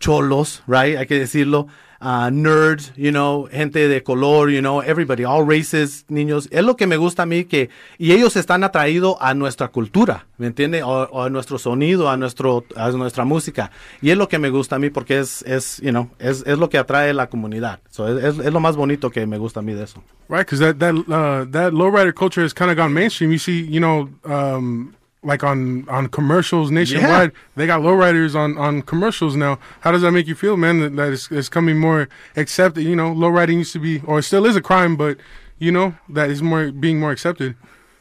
cholos, 0.00 0.62
right? 0.66 0.96
Hay 0.96 1.06
que 1.06 1.18
decirlo. 1.18 1.68
uh, 2.00 2.30
nerds, 2.30 2.92
you 2.96 3.10
know, 3.10 3.46
gente 3.50 3.88
de 3.88 4.02
color, 4.02 4.50
you 4.50 4.60
know, 4.60 4.80
everybody, 4.80 5.24
all 5.24 5.44
races, 5.44 6.04
niños. 6.08 6.48
Es 6.50 6.64
lo 6.64 6.76
que 6.76 6.86
me 6.86 6.96
gusta 6.96 7.24
a 7.24 7.26
mí 7.26 7.44
que, 7.44 7.70
y 7.98 8.12
ellos 8.12 8.36
están 8.36 8.64
atraídos 8.64 9.16
a 9.20 9.34
nuestra 9.34 9.68
cultura, 9.68 10.26
¿me 10.38 10.46
entiende? 10.46 10.82
O, 10.82 10.88
o 10.88 11.22
a 11.24 11.30
nuestro 11.30 11.58
sonido, 11.58 12.08
a 12.08 12.16
nuestro, 12.16 12.64
a 12.76 12.90
nuestra 12.90 13.24
música. 13.24 13.70
Y 14.00 14.10
es 14.10 14.16
lo 14.16 14.28
que 14.28 14.38
me 14.38 14.50
gusta 14.50 14.76
a 14.76 14.78
mí 14.78 14.90
porque 14.90 15.18
es, 15.18 15.42
es, 15.42 15.78
you 15.82 15.90
know, 15.90 16.10
es, 16.18 16.42
es 16.46 16.58
lo 16.58 16.70
que 16.70 16.78
atrae 16.78 17.12
la 17.12 17.28
comunidad. 17.28 17.80
So, 17.90 18.18
es, 18.18 18.38
es 18.38 18.52
lo 18.52 18.60
más 18.60 18.76
bonito 18.76 19.10
que 19.10 19.26
me 19.26 19.38
gusta 19.38 19.60
a 19.60 19.62
mí 19.62 19.74
de 19.74 19.84
eso. 19.84 20.02
Right, 20.28 20.46
because 20.46 20.60
that 20.60 20.78
that 20.78 20.94
uh, 20.94 21.44
that 21.50 21.72
lowrider 21.72 22.14
culture 22.14 22.44
has 22.44 22.54
kind 22.54 22.70
of 22.70 22.76
gone 22.76 22.94
mainstream. 22.94 23.32
You 23.32 23.38
see, 23.38 23.66
you 23.66 23.80
know, 23.80 24.08
um, 24.24 24.94
like 25.22 25.44
on 25.44 25.88
on 25.88 26.08
commercials 26.08 26.70
nationwide, 26.70 27.32
they 27.56 27.66
got 27.66 27.80
lowriders 27.82 28.34
on 28.34 28.56
on 28.56 28.82
commercials 28.82 29.36
now. 29.36 29.58
How 29.80 29.92
does 29.92 30.02
that 30.02 30.12
make 30.12 30.26
you 30.26 30.34
feel, 30.34 30.56
man? 30.56 30.80
That, 30.80 30.96
that 30.96 31.12
it's, 31.12 31.30
it's 31.30 31.48
coming 31.48 31.78
more 31.78 32.08
accepted. 32.36 32.82
You 32.84 32.96
know, 32.96 33.12
lowriding 33.14 33.54
used 33.58 33.72
to 33.74 33.78
be, 33.78 34.00
or 34.06 34.22
still 34.22 34.46
is 34.46 34.56
a 34.56 34.62
crime, 34.62 34.96
but 34.96 35.18
you 35.58 35.72
know 35.72 35.94
that 36.08 36.30
is 36.30 36.42
more 36.42 36.72
being 36.72 36.98
more 37.00 37.10
accepted. 37.12 37.54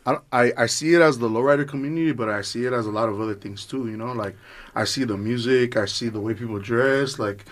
I, 0.05 0.17
I, 0.31 0.53
I 0.57 0.65
see 0.67 0.93
it 0.93 1.01
as 1.01 1.19
the 1.19 1.27
lowrider 1.27 1.67
community, 1.67 2.13
but 2.13 2.29
I 2.29 2.41
see 2.41 2.65
it 2.65 2.71
as 2.73 2.85
a 2.85 2.91
lot 2.91 3.09
of 3.09 3.19
other 3.19 3.35
things 3.35 3.65
too. 3.65 3.89
You 3.89 3.97
know, 3.97 4.13
like 4.13 4.35
I 4.73 4.85
see 4.85 5.03
the 5.03 5.17
music, 5.17 5.75
I 5.75 5.85
see 5.85 6.07
the 6.07 6.21
way 6.21 6.33
people 6.33 6.57
dress, 6.59 7.19
like 7.19 7.45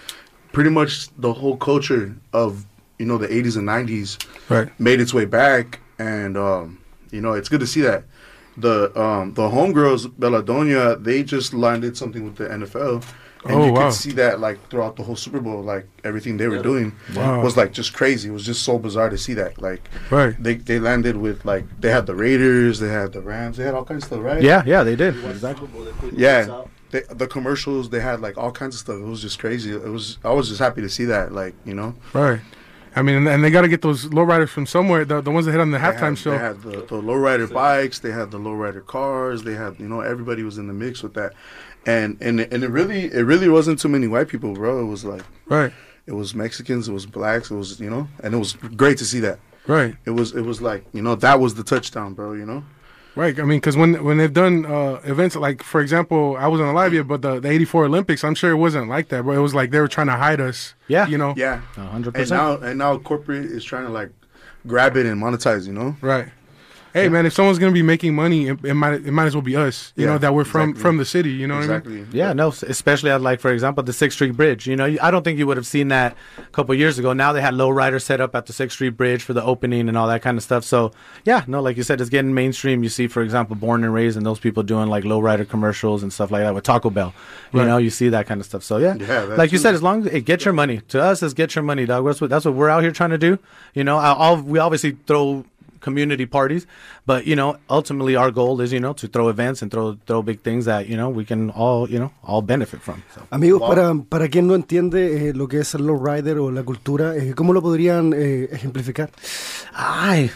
pretty 0.54 0.70
much 0.70 1.10
the 1.18 1.34
whole 1.34 1.58
culture 1.58 2.16
of 2.32 2.66
you 3.00 3.06
know 3.06 3.18
the 3.18 3.28
80s 3.28 3.58
and 3.58 3.68
90s 3.68 4.26
Right. 4.50 4.70
made 4.80 5.02
its 5.02 5.14
way 5.14 5.26
back, 5.26 5.82
and 6.00 6.38
um, 6.38 6.80
you 7.12 7.20
know 7.20 7.34
it's 7.34 7.50
good 7.50 7.60
to 7.60 7.68
see 7.68 7.82
that. 7.82 8.06
The 8.58 9.00
um, 9.00 9.34
the 9.36 9.44
homegirls 9.50 10.08
Belladonia 10.20 11.02
they 11.04 11.24
just 11.24 11.54
landed 11.54 11.96
something 11.98 12.24
with 12.24 12.36
the 12.38 12.46
NFL. 12.50 13.04
And 13.46 13.56
Oh, 13.56 13.66
you 13.68 13.72
wow. 13.72 13.84
could 13.86 13.94
see 13.94 14.12
that 14.14 14.40
like 14.40 14.58
throughout 14.70 14.96
the 14.96 15.04
whole 15.04 15.16
Super 15.16 15.40
Bowl, 15.40 15.62
like 15.62 15.86
everything 16.04 16.38
they 16.38 16.48
were 16.48 16.62
doing 16.62 16.92
Wow. 17.16 17.42
was 17.44 17.56
like 17.56 17.72
just 17.72 17.94
crazy. 17.94 18.30
It 18.30 18.32
was 18.34 18.46
just 18.46 18.64
so 18.64 18.78
bizarre 18.80 19.10
to 19.10 19.18
see 19.18 19.36
that. 19.36 19.62
Like 19.62 19.88
Right. 20.10 20.36
they 20.42 20.56
they 20.56 20.80
landed 20.80 21.16
with 21.18 21.46
like 21.46 21.64
they 21.80 21.92
had 21.92 22.08
the 22.08 22.16
Raiders, 22.16 22.80
they 22.80 22.90
had 22.90 23.14
the 23.14 23.22
Rams, 23.22 23.58
they 23.58 23.64
had 23.64 23.76
all 23.76 23.86
kinds 23.86 24.04
of 24.04 24.08
stuff, 24.08 24.22
right? 24.24 24.42
Yeah, 24.42 24.64
yeah, 24.66 24.84
they 24.84 24.96
did. 24.96 25.14
Exactly. 25.24 25.70
yeah. 26.14 26.64
They, 26.90 27.02
the 27.12 27.28
commercials, 27.28 27.90
they 27.90 28.00
had 28.00 28.22
like 28.22 28.38
all 28.38 28.52
kinds 28.52 28.74
of 28.76 28.80
stuff. 28.80 28.96
It 28.96 29.04
was 29.06 29.22
just 29.22 29.40
crazy. 29.40 29.72
It 29.72 29.84
was. 29.92 30.18
I 30.24 30.32
was 30.32 30.48
just 30.48 30.60
happy 30.62 30.82
to 30.82 30.90
see 30.90 31.04
that. 31.06 31.34
Like 31.34 31.54
you 31.66 31.74
know, 31.74 31.94
Right. 32.14 32.40
I 32.98 33.04
mean, 33.04 33.16
and, 33.16 33.28
and 33.28 33.44
they 33.44 33.52
got 33.52 33.62
to 33.62 33.68
get 33.68 33.84
those 33.84 34.06
lowriders 34.08 34.50
from 34.50 34.66
somewhere. 34.66 35.06
The, 35.06 35.22
the 35.22 35.30
ones 35.30 35.46
that 35.46 35.52
hit 35.52 35.62
on 35.62 35.70
the 35.70 35.78
halftime 35.78 36.10
had, 36.10 36.18
show. 36.18 36.32
They 36.32 36.38
had 36.38 36.62
the, 36.62 36.72
the 36.72 37.02
lowrider 37.02 37.52
bikes. 37.52 38.00
They 38.00 38.12
had 38.12 38.32
the 38.32 38.40
lowrider 38.40 38.86
cars. 38.86 39.44
They 39.44 39.54
had 39.54 39.80
you 39.80 39.88
know 39.88 40.02
everybody 40.02 40.42
was 40.42 40.58
in 40.58 40.68
the 40.68 40.74
mix 40.74 41.04
with 41.04 41.14
that, 41.14 41.34
and 41.86 42.18
and 42.22 42.40
and 42.40 42.64
it 42.64 42.70
really 42.70 43.06
it 43.06 43.22
really 43.22 43.50
wasn't 43.50 43.80
too 43.80 43.90
many 43.90 44.08
white 44.08 44.30
people, 44.30 44.54
bro. 44.54 44.82
It 44.82 44.86
was 44.86 45.06
like 45.06 45.22
right. 45.46 45.72
it 46.08 46.14
was 46.14 46.34
Mexicans, 46.34 46.88
it 46.88 46.94
was 46.94 47.06
blacks, 47.06 47.52
it 47.52 47.56
was 47.56 47.80
you 47.80 47.90
know, 47.90 48.08
and 48.24 48.34
it 48.34 48.38
was 48.38 48.54
great 48.54 48.98
to 48.98 49.06
see 49.06 49.20
that. 49.20 49.40
Right. 49.68 49.96
It 50.06 50.12
was 50.12 50.34
it 50.34 50.42
was 50.42 50.62
like 50.62 50.84
you 50.92 51.04
know 51.04 51.14
that 51.16 51.40
was 51.40 51.54
the 51.54 51.64
touchdown, 51.64 52.16
bro. 52.16 52.34
You 52.34 52.46
know. 52.46 52.64
Right. 53.18 53.38
I 53.40 53.44
mean, 53.44 53.58
because 53.60 53.76
when 53.76 54.04
when 54.04 54.18
they've 54.18 54.32
done 54.32 54.66
uh, 54.66 55.02
events 55.04 55.36
like, 55.36 55.64
for 55.64 55.82
example, 55.82 56.38
I 56.38 56.48
wasn't 56.48 56.70
alive 56.70 56.94
yet, 56.94 57.08
but 57.08 57.22
the, 57.22 57.40
the 57.40 57.50
'84 57.50 57.86
Olympics, 57.86 58.24
I'm 58.24 58.36
sure 58.36 58.52
it 58.52 58.58
wasn't 58.58 58.90
like 58.90 59.10
that. 59.10 59.26
But 59.26 59.32
it 59.32 59.40
was 59.40 59.56
like 59.56 59.72
they 59.72 59.80
were 59.80 59.88
trying 59.88 60.08
to 60.08 60.14
hide 60.16 60.40
us. 60.40 60.76
Yeah. 60.88 61.08
You 61.08 61.18
know. 61.18 61.34
Yeah. 61.36 61.58
Hundred 61.76 62.16
And 62.16 62.24
percent. 62.24 62.40
And 62.42 62.62
now 62.62 62.68
and 62.68 62.78
now 62.78 62.98
corporate 63.00 63.46
is 63.46 63.64
trying 63.64 63.86
to 63.86 63.92
like 63.92 64.12
grab 64.68 64.96
it 64.96 65.06
and 65.06 65.22
monetize. 65.22 65.66
You 65.68 65.74
know. 65.74 65.96
Right. 66.02 66.30
Hey 66.94 67.10
man, 67.10 67.26
if 67.26 67.34
someone's 67.34 67.60
gonna 67.60 67.72
be 67.72 67.82
making 67.84 68.16
money, 68.16 68.48
it, 68.48 68.64
it 68.66 68.74
might 68.74 68.94
it 69.06 69.12
might 69.12 69.26
as 69.26 69.36
well 69.36 69.42
be 69.42 69.56
us. 69.56 69.94
You 69.96 70.06
Yeah, 70.06 70.14
know 70.14 70.18
that 70.20 70.34
we're 70.34 70.44
from 70.46 70.70
exactly. 70.70 70.82
from 70.82 70.98
the 70.98 71.06
city. 71.06 71.30
You 71.32 71.46
know 71.48 71.56
what 71.56 71.66
I 71.66 71.68
mean? 71.68 71.76
exactly. 72.00 72.20
Yeah, 72.20 72.34
no, 72.34 72.48
s- 72.50 72.64
especially 72.64 73.12
at 73.12 73.22
like 73.22 73.40
for 73.40 73.52
example 73.52 73.84
the 73.84 73.94
Sixth 73.94 74.16
Street 74.16 74.32
Bridge. 74.36 74.66
You 74.68 74.76
know, 74.76 74.96
I 75.02 75.12
don't 75.12 75.24
think 75.24 75.38
you 75.38 75.46
would 75.48 75.58
have 75.58 75.68
seen 75.68 75.90
that 75.90 76.16
a 76.38 76.42
couple 76.52 76.74
years 76.76 76.98
ago. 76.98 77.14
Now 77.14 77.34
they 77.34 77.42
had 77.42 77.54
lowriders 77.54 78.02
set 78.02 78.20
up 78.22 78.34
at 78.36 78.46
the 78.48 78.54
Sixth 78.54 78.76
Street 78.76 78.98
Bridge 78.98 79.22
for 79.24 79.34
the 79.34 79.44
opening 79.44 79.88
and 79.90 79.98
all 79.98 80.08
that 80.08 80.22
kind 80.22 80.38
of 80.38 80.44
stuff. 80.44 80.64
So 80.64 80.92
yeah, 81.26 81.44
no, 81.48 81.62
like 81.62 81.78
you 81.78 81.84
said, 81.84 82.02
it's 82.02 82.10
getting 82.10 82.34
mainstream. 82.34 82.84
You 82.84 82.90
see, 82.90 83.08
for 83.08 83.22
example, 83.22 83.56
Born 83.56 83.84
and 83.84 83.94
Raised 83.94 84.18
and 84.18 84.26
those 84.26 84.40
people 84.40 84.64
doing 84.64 84.88
like 84.90 85.04
lowrider 85.04 85.48
commercials 85.48 86.04
and 86.04 86.12
stuff 86.12 86.32
like 86.32 86.42
that 86.44 86.56
with 86.56 86.64
Taco 86.64 86.90
Bell. 86.90 87.14
You 87.54 87.60
Right. 87.60 87.68
know, 87.68 87.78
you 87.78 87.90
see 87.90 88.10
that 88.10 88.26
kind 88.28 88.40
of 88.42 88.46
stuff. 88.48 88.64
So 88.64 88.78
yeah, 88.78 88.96
Yeah, 88.96 89.26
that 89.26 89.38
like 89.38 89.52
you 89.52 89.58
too. 89.58 89.62
said, 89.64 89.76
as 89.76 89.84
long 89.84 90.02
as 90.02 90.14
it 90.14 90.22
get 90.26 90.46
your 90.46 90.54
money 90.54 90.82
to 90.90 91.02
us, 91.02 91.22
is 91.22 91.34
get 91.34 91.54
your 91.56 91.64
money, 91.64 91.86
dog. 91.86 92.06
That's 92.06 92.22
what 92.22 92.30
that's 92.30 92.46
what 92.46 92.54
we're 92.56 92.70
out 92.70 92.82
here 92.82 92.92
trying 92.92 93.12
to 93.12 93.18
do. 93.18 93.38
You 93.74 93.84
know, 93.84 93.98
I, 93.98 94.14
I'll, 94.14 94.42
we 94.42 94.58
obviously 94.58 94.98
throw 95.06 95.46
community 95.80 96.26
parties. 96.26 96.68
But 97.06 97.26
you 97.26 97.36
know, 97.36 97.58
ultimately, 97.70 98.16
our 98.16 98.32
goal 98.32 98.62
is 98.62 98.72
you 98.72 98.80
know 98.80 98.94
to 98.94 99.08
throw 99.08 99.30
events 99.30 99.62
and 99.62 99.72
throw 99.72 99.98
throw 100.06 100.22
big 100.22 100.42
things 100.42 100.66
that 100.66 100.88
you 100.88 100.98
know 100.98 101.10
we 101.10 101.26
can 101.26 101.50
all 101.52 101.90
you 101.90 102.00
know 102.00 102.12
all 102.24 102.42
benefit 102.42 102.82
from. 102.82 103.04
So. 103.14 103.22
Amigos, 103.32 103.62
para, 103.62 103.94
para 104.10 104.30
quien 104.30 104.48
no 104.48 104.56
entiende 104.56 105.30
eh, 105.30 105.34
lo 105.34 105.48
que 105.48 105.60
es 105.60 105.74
el 105.76 105.86
lowrider 105.86 106.40
o 106.40 106.52
la 106.52 106.64
cultura, 106.64 107.16
eh, 107.16 107.34
¿cómo 107.36 107.54
lo 107.54 107.62
podrían 107.62 108.14
eh, 108.16 108.50
ejemplificar? 108.52 109.10
Ay, 109.74 110.32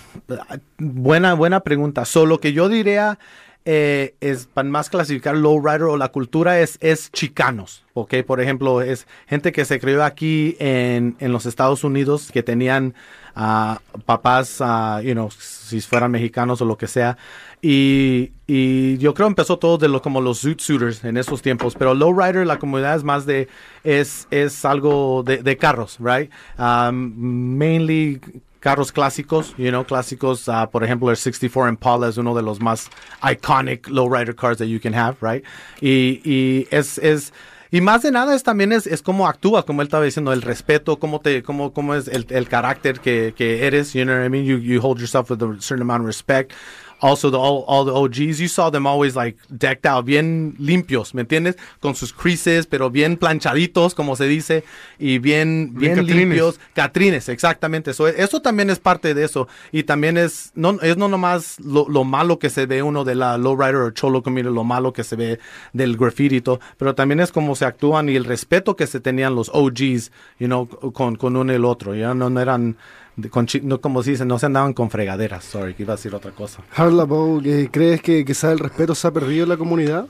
buena, 0.77 1.33
buena 1.33 1.62
pregunta. 1.62 2.05
Solo 2.05 2.39
que 2.39 2.53
yo 2.53 2.69
diría 2.69 3.19
eh, 3.65 4.15
es 4.22 4.48
para 4.48 4.68
más 4.68 4.89
clasificar 4.89 5.36
lowrider 5.36 5.84
o 5.84 5.98
la 5.98 6.10
cultura 6.10 6.60
es, 6.60 6.77
es 6.82 7.12
chicanos, 7.12 7.86
¿ok? 7.94 8.15
Por 8.25 8.41
ejemplo, 8.41 8.82
es 8.82 9.08
gente 9.27 9.51
que 9.51 9.65
se 9.65 9.80
crió 9.80 10.03
aquí 10.03 10.56
en, 10.60 11.15
en 11.20 11.32
los 11.32 11.46
Estados 11.46 11.84
Unidos 11.84 12.32
que 12.32 12.41
tenían 12.41 12.96
ah, 13.36 13.80
papás, 14.06 14.58
ah, 14.62 15.01
you 15.03 15.13
know, 15.13 15.30
si 15.30 15.80
fueran 15.82 16.12
mexicanos 16.12 16.62
o 16.62 16.65
lo 16.65 16.77
que 16.77 16.88
sea. 16.88 17.18
Y, 17.62 18.32
y 18.48 18.98
yo 18.98 19.13
creo 19.13 19.27
empezó 19.27 19.60
todo 19.60 19.77
de 19.77 19.88
lo, 19.88 20.01
como 20.01 20.22
los 20.22 20.41
zoot 20.41 20.60
suiters 20.60 21.03
en 21.03 21.18
esos 21.18 21.44
tiempos, 21.44 21.75
pero 21.77 21.94
lowrider 21.94 22.48
la 22.48 22.58
comunidad 22.58 22.96
es 22.96 23.03
más 23.03 23.27
de, 23.27 23.48
es, 23.84 24.27
es 24.32 24.65
algo 24.65 25.22
de, 25.24 25.44
de 25.44 25.58
carros, 25.58 25.98
right? 26.00 26.32
Um, 26.58 27.13
mainly 27.58 28.20
carros 28.62 28.91
clásicos, 28.94 29.53
you 29.58 29.70
know, 29.70 29.84
clásicos, 29.84 30.48
uh, 30.48 30.70
por 30.72 30.84
ejemplo, 30.84 31.10
el 31.10 31.18
64 31.18 31.68
Impala 31.68 32.08
es 32.08 32.18
uno 32.18 32.34
de 32.34 32.44
los 32.44 32.62
más 32.62 32.89
iconic 33.24 33.89
lowrider 33.89 34.36
cars 34.36 34.60
that 34.60 34.68
you 34.68 34.80
can 34.80 34.94
have, 34.94 35.18
right? 35.22 35.44
Y, 35.82 36.22
y 36.24 36.68
es, 36.72 36.98
es, 37.00 37.34
y 37.72 37.82
más 37.82 38.03
de 38.03 38.12
nada 38.12 38.36
es 38.36 38.44
también 38.44 38.72
es, 38.72 38.86
es 38.86 39.01
cómo 39.01 39.27
actúas, 39.27 39.65
como 39.65 39.82
él 39.82 39.88
estaba 39.88 40.06
diciendo, 40.06 40.32
el 40.32 40.41
respeto, 40.41 41.00
cómo 41.00 41.22
te, 41.22 41.41
cómo, 41.41 41.74
cómo 41.74 41.96
es 41.96 42.08
el, 42.08 42.27
el 42.30 42.48
carácter 42.48 43.00
que, 43.00 43.34
que 43.36 43.65
eres, 43.65 43.94
you 43.94 44.03
know 44.03 44.15
what 44.15 44.25
I 44.25 44.30
mean? 44.30 44.46
You, 44.46 44.58
you 44.58 44.80
hold 44.80 45.00
yourself 45.00 45.32
with 45.32 45.41
a 45.41 45.60
certain 45.60 45.82
amount 45.82 46.01
of 46.01 46.08
respect. 46.08 46.53
Also, 47.01 47.31
the, 47.31 47.38
all, 47.38 47.65
all 47.67 47.84
the 47.84 47.91
OGs, 47.91 48.39
you 48.39 48.48
saw 48.48 48.70
them 48.70 48.86
always 48.86 49.15
like 49.15 49.36
decked 49.50 49.86
out, 49.88 50.05
bien 50.05 50.55
limpios, 50.60 51.13
¿me 51.15 51.22
entiendes? 51.22 51.58
Con 51.79 51.96
sus 51.96 52.13
creases, 52.13 52.67
pero 52.67 52.91
bien 52.91 53.17
planchaditos, 53.17 53.96
como 53.96 54.15
se 54.15 54.25
dice, 54.27 54.63
y 55.00 55.17
bien, 55.17 55.72
Bien 55.74 55.79
bien, 55.79 55.96
catrines. 55.96 56.15
limpios. 56.15 56.60
Catrines, 56.75 57.27
exactamente. 57.27 57.91
Eso, 57.91 58.08
eso 58.08 58.41
también 58.41 58.70
es 58.70 58.79
parte 58.79 59.13
de 59.13 59.25
eso. 59.25 59.48
Y 59.72 59.84
también 59.84 60.17
es, 60.17 60.51
no, 60.53 60.79
es 60.81 60.96
no 60.96 61.08
nomás 61.08 61.60
lo, 61.60 61.89
lo 61.89 62.03
malo 62.03 62.38
que 62.38 62.50
se 62.51 62.67
ve 62.67 62.84
uno 62.84 63.03
de 63.03 63.15
la 63.15 63.38
lowrider 63.38 63.75
o 63.77 63.91
cholo 63.91 64.22
community, 64.22 64.53
lo 64.53 64.63
malo 64.63 64.93
que 64.93 65.03
se 65.03 65.15
ve 65.15 65.39
del 65.74 65.98
graffiti, 65.98 66.43
pero 66.77 66.96
también 66.96 67.20
es 67.20 67.31
como 67.31 67.55
se 67.55 67.65
actúan 67.65 68.10
y 68.10 68.15
el 68.15 68.25
respeto 68.25 68.75
que 68.75 68.86
se 68.88 69.00
tenían 69.00 69.36
los 69.36 69.50
OGs, 69.53 70.12
you 70.39 70.48
know, 70.48 70.67
con, 70.93 71.15
con 71.15 71.36
uno 71.36 71.51
y 71.51 71.55
el 71.55 71.65
otro. 71.65 71.96
Ya 71.96 72.13
no, 72.13 72.29
no 72.29 72.39
eran, 72.39 72.77
de- 73.15 73.30
con 73.30 73.46
chi- 73.46 73.62
no, 73.62 73.80
como 73.82 74.01
se 74.03 74.12
dice, 74.12 74.25
no 74.25 74.38
se 74.39 74.46
andaban 74.48 74.74
con 74.74 74.89
fregaderas. 74.89 75.44
Sorry, 75.44 75.74
que 75.74 75.84
iba 75.84 75.94
a 75.94 75.96
decir 75.98 76.13
otra 76.15 76.32
cosa. 76.32 76.62
Heart 76.75 76.94
Laboe, 76.94 77.41
eh, 77.46 77.70
¿crees 77.72 78.01
que 78.01 78.24
quizá 78.25 78.51
el 78.51 78.60
respeto 78.60 78.96
se 78.96 79.08
ha 79.08 79.12
perdido 79.12 79.44
en 79.44 79.50
la 79.50 79.58
comunidad? 79.58 80.08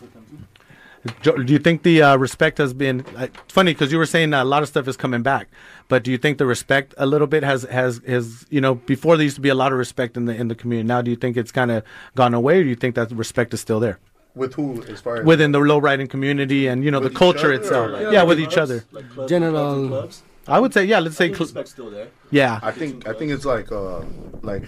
Do 1.24 1.34
you 1.48 1.58
think 1.58 1.82
the 1.82 2.04
uh, 2.04 2.16
respect 2.16 2.60
has 2.60 2.76
been 2.76 3.04
uh, 3.18 3.26
funny 3.48 3.74
because 3.74 3.92
you 3.92 3.98
were 3.98 4.06
saying 4.06 4.36
a 4.36 4.44
lot 4.44 4.62
of 4.62 4.70
stuff 4.70 4.88
is 4.88 4.96
coming 4.96 5.24
back, 5.24 5.48
but 5.90 6.04
do 6.04 6.12
you 6.12 6.20
think 6.20 6.38
the 6.38 6.46
respect 6.46 6.94
a 6.96 7.08
little 7.08 7.26
bit 7.26 7.44
has 7.44 7.64
has 7.72 8.00
has 8.08 8.46
you 8.52 8.62
know 8.62 8.76
before 8.76 9.18
there 9.18 9.24
used 9.24 9.36
to 9.38 9.42
be 9.42 9.50
a 9.50 9.56
lot 9.56 9.72
of 9.72 9.80
respect 9.80 10.16
in 10.16 10.26
the 10.26 10.36
in 10.36 10.48
the 10.48 10.54
community 10.54 10.88
now 10.88 11.02
do 11.02 11.10
you 11.10 11.18
think 11.18 11.38
it's 11.38 11.52
kind 11.52 11.72
of 11.72 11.82
gone 12.16 12.36
away 12.36 12.60
or 12.60 12.64
do 12.64 12.70
you 12.70 12.76
think 12.76 12.94
that 12.94 13.12
respect 13.14 13.52
is 13.52 13.60
still 13.60 13.80
there 13.80 13.98
With 14.36 14.54
who, 14.54 14.84
as 14.94 15.02
far 15.02 15.18
as 15.22 15.26
within 15.26 15.52
the 15.54 15.60
low 15.60 15.80
riding 15.80 16.06
community 16.08 16.68
and 16.68 16.84
you 16.86 16.92
know 16.92 17.00
With 17.00 17.14
the 17.14 17.18
culture 17.18 17.52
itself 17.52 17.90
or 17.90 18.12
yeah, 18.14 18.20
like- 18.22 18.28
with 18.28 18.40
each 18.40 18.58
other 18.60 18.84
Like 18.92 19.10
clubs, 19.10 19.28
General- 19.32 19.88
clubs 19.88 19.90
clubs. 19.90 20.24
I 20.48 20.60
would 20.60 20.74
say 20.74 20.86
yeah 20.86 21.00
let's 21.00 21.16
I 21.16 21.18
say 21.20 21.26
think 21.28 21.36
cl- 21.38 21.46
respect's 21.46 21.72
still 21.72 21.90
there. 21.92 22.08
yeah 22.32 22.60
I 22.64 22.72
think 22.72 23.08
I 23.08 23.14
think 23.14 23.32
it's 23.32 23.46
like 23.46 23.72
uh 23.72 24.02
like 24.42 24.64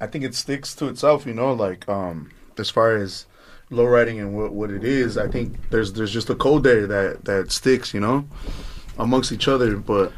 I 0.00 0.06
think 0.06 0.24
it 0.24 0.34
sticks 0.34 0.74
to 0.76 0.88
itself, 0.88 1.26
you 1.26 1.34
know, 1.34 1.52
like 1.52 1.88
um 1.88 2.30
as 2.58 2.70
far 2.70 2.96
as 2.96 3.26
low 3.70 3.84
riding 3.86 4.20
and 4.20 4.34
what 4.36 4.52
what 4.52 4.70
it 4.70 4.84
is, 4.84 5.16
I 5.16 5.28
think 5.28 5.70
there's 5.70 5.92
there's 5.92 6.12
just 6.12 6.30
a 6.30 6.34
code 6.34 6.62
there 6.62 6.86
that 6.86 7.24
that 7.24 7.52
sticks, 7.52 7.94
you 7.94 8.00
know, 8.00 8.26
amongst 8.98 9.32
each 9.32 9.48
other, 9.48 9.76
but 9.76 10.12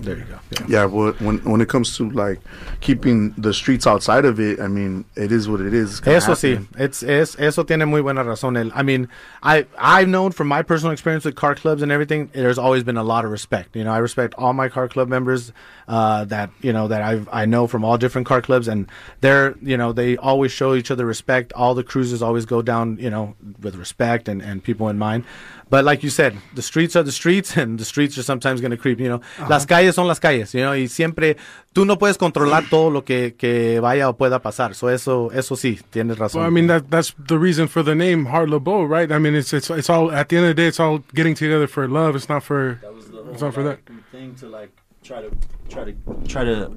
there 0.00 0.18
you 0.18 0.24
go 0.24 0.40
yeah. 0.50 0.66
yeah, 0.68 0.84
when 0.84 1.38
when 1.44 1.60
it 1.60 1.68
comes 1.68 1.96
to 1.96 2.10
like 2.10 2.40
keeping 2.80 3.30
the 3.38 3.54
streets 3.54 3.86
outside 3.86 4.24
of 4.24 4.40
it, 4.40 4.58
I 4.60 4.66
mean, 4.66 5.04
it 5.14 5.30
is 5.30 5.48
what 5.48 5.60
it 5.60 5.72
is. 5.72 6.00
Eso 6.04 6.32
sí, 6.32 6.66
it's, 6.78 7.02
es, 7.02 7.36
eso 7.38 7.62
tiene 7.62 7.86
muy 7.86 8.00
buena 8.00 8.24
razón. 8.24 8.58
El, 8.58 8.72
I 8.74 8.82
mean, 8.82 9.08
I, 9.42 9.66
I've 9.78 10.08
known 10.08 10.32
from 10.32 10.48
my 10.48 10.62
personal 10.62 10.92
experience 10.92 11.24
with 11.24 11.36
car 11.36 11.54
clubs 11.54 11.82
and 11.82 11.92
everything, 11.92 12.30
there's 12.32 12.58
always 12.58 12.82
been 12.82 12.96
a 12.96 13.04
lot 13.04 13.24
of 13.24 13.30
respect. 13.30 13.76
You 13.76 13.84
know, 13.84 13.92
I 13.92 13.98
respect 13.98 14.34
all 14.36 14.52
my 14.52 14.68
car 14.68 14.88
club 14.88 15.08
members 15.08 15.52
uh, 15.86 16.24
that, 16.26 16.50
you 16.60 16.72
know, 16.72 16.88
that 16.88 17.02
I've, 17.02 17.28
I 17.32 17.46
know 17.46 17.66
from 17.66 17.84
all 17.84 17.96
different 17.96 18.26
car 18.26 18.42
clubs 18.42 18.66
and 18.66 18.88
they're, 19.20 19.56
you 19.62 19.76
know, 19.76 19.92
they 19.92 20.16
always 20.16 20.50
show 20.50 20.74
each 20.74 20.90
other 20.90 21.06
respect. 21.06 21.52
All 21.52 21.74
the 21.74 21.84
cruises 21.84 22.22
always 22.22 22.44
go 22.44 22.62
down, 22.62 22.98
you 22.98 23.10
know, 23.10 23.36
with 23.60 23.76
respect 23.76 24.28
and, 24.28 24.42
and 24.42 24.62
people 24.62 24.88
in 24.88 24.98
mind. 24.98 25.24
But 25.70 25.84
like 25.84 26.02
you 26.02 26.10
said, 26.10 26.36
the 26.54 26.62
streets 26.62 26.96
are 26.96 27.04
the 27.04 27.12
streets 27.12 27.56
and 27.60 27.78
the 27.78 27.84
streets 27.84 28.18
are 28.18 28.24
sometimes 28.24 28.60
going 28.60 28.72
to 28.72 28.76
creep, 28.76 28.98
you 29.00 29.08
know. 29.08 29.20
Las 29.48 29.64
calles 29.66 29.94
son 29.94 30.06
las 30.08 30.18
calles, 30.18 30.52
you 30.52 30.60
know, 30.62 30.72
y 30.74 30.88
siempre 30.88 31.36
tú 31.72 31.86
no 31.86 31.96
puedes 31.96 32.18
controlar 32.18 32.68
todo 32.68 32.90
lo 32.90 33.04
que, 33.04 33.34
que 33.38 33.78
vaya 33.80 34.08
o 34.08 34.14
pueda 34.16 34.40
pasar. 34.42 34.74
So 34.74 34.88
eso, 34.88 35.30
eso 35.32 35.54
sí, 35.54 35.78
tienes 35.90 36.18
razón. 36.18 36.40
Well, 36.42 36.48
I 36.48 36.50
mean 36.50 36.66
that 36.66 36.90
that's 36.90 37.14
the 37.28 37.38
reason 37.38 37.68
for 37.68 37.84
the 37.84 37.94
name 37.94 38.26
Heart 38.26 38.48
Laboe, 38.50 38.84
right? 38.88 39.10
I 39.12 39.18
mean 39.20 39.34
it's 39.36 39.52
it's 39.52 39.70
it's 39.70 39.88
all 39.88 40.10
at 40.10 40.28
the 40.28 40.36
end 40.38 40.46
of 40.46 40.56
the 40.56 40.62
day 40.62 40.66
it's 40.66 40.80
all 40.80 40.98
getting 41.14 41.34
together 41.36 41.68
for 41.68 41.86
love. 41.86 42.16
It's 42.16 42.28
not 42.28 42.42
for 42.42 42.78
That 42.82 42.92
was 42.92 43.08
the 43.08 43.22
it's 43.30 43.42
not 43.42 43.54
for 43.54 43.62
that. 43.62 43.78
thing 44.10 44.34
to 44.40 44.48
like 44.48 44.70
try 45.04 45.22
to 45.22 45.30
try 45.68 45.84
to 45.84 45.94
try 46.26 46.42
to 46.44 46.72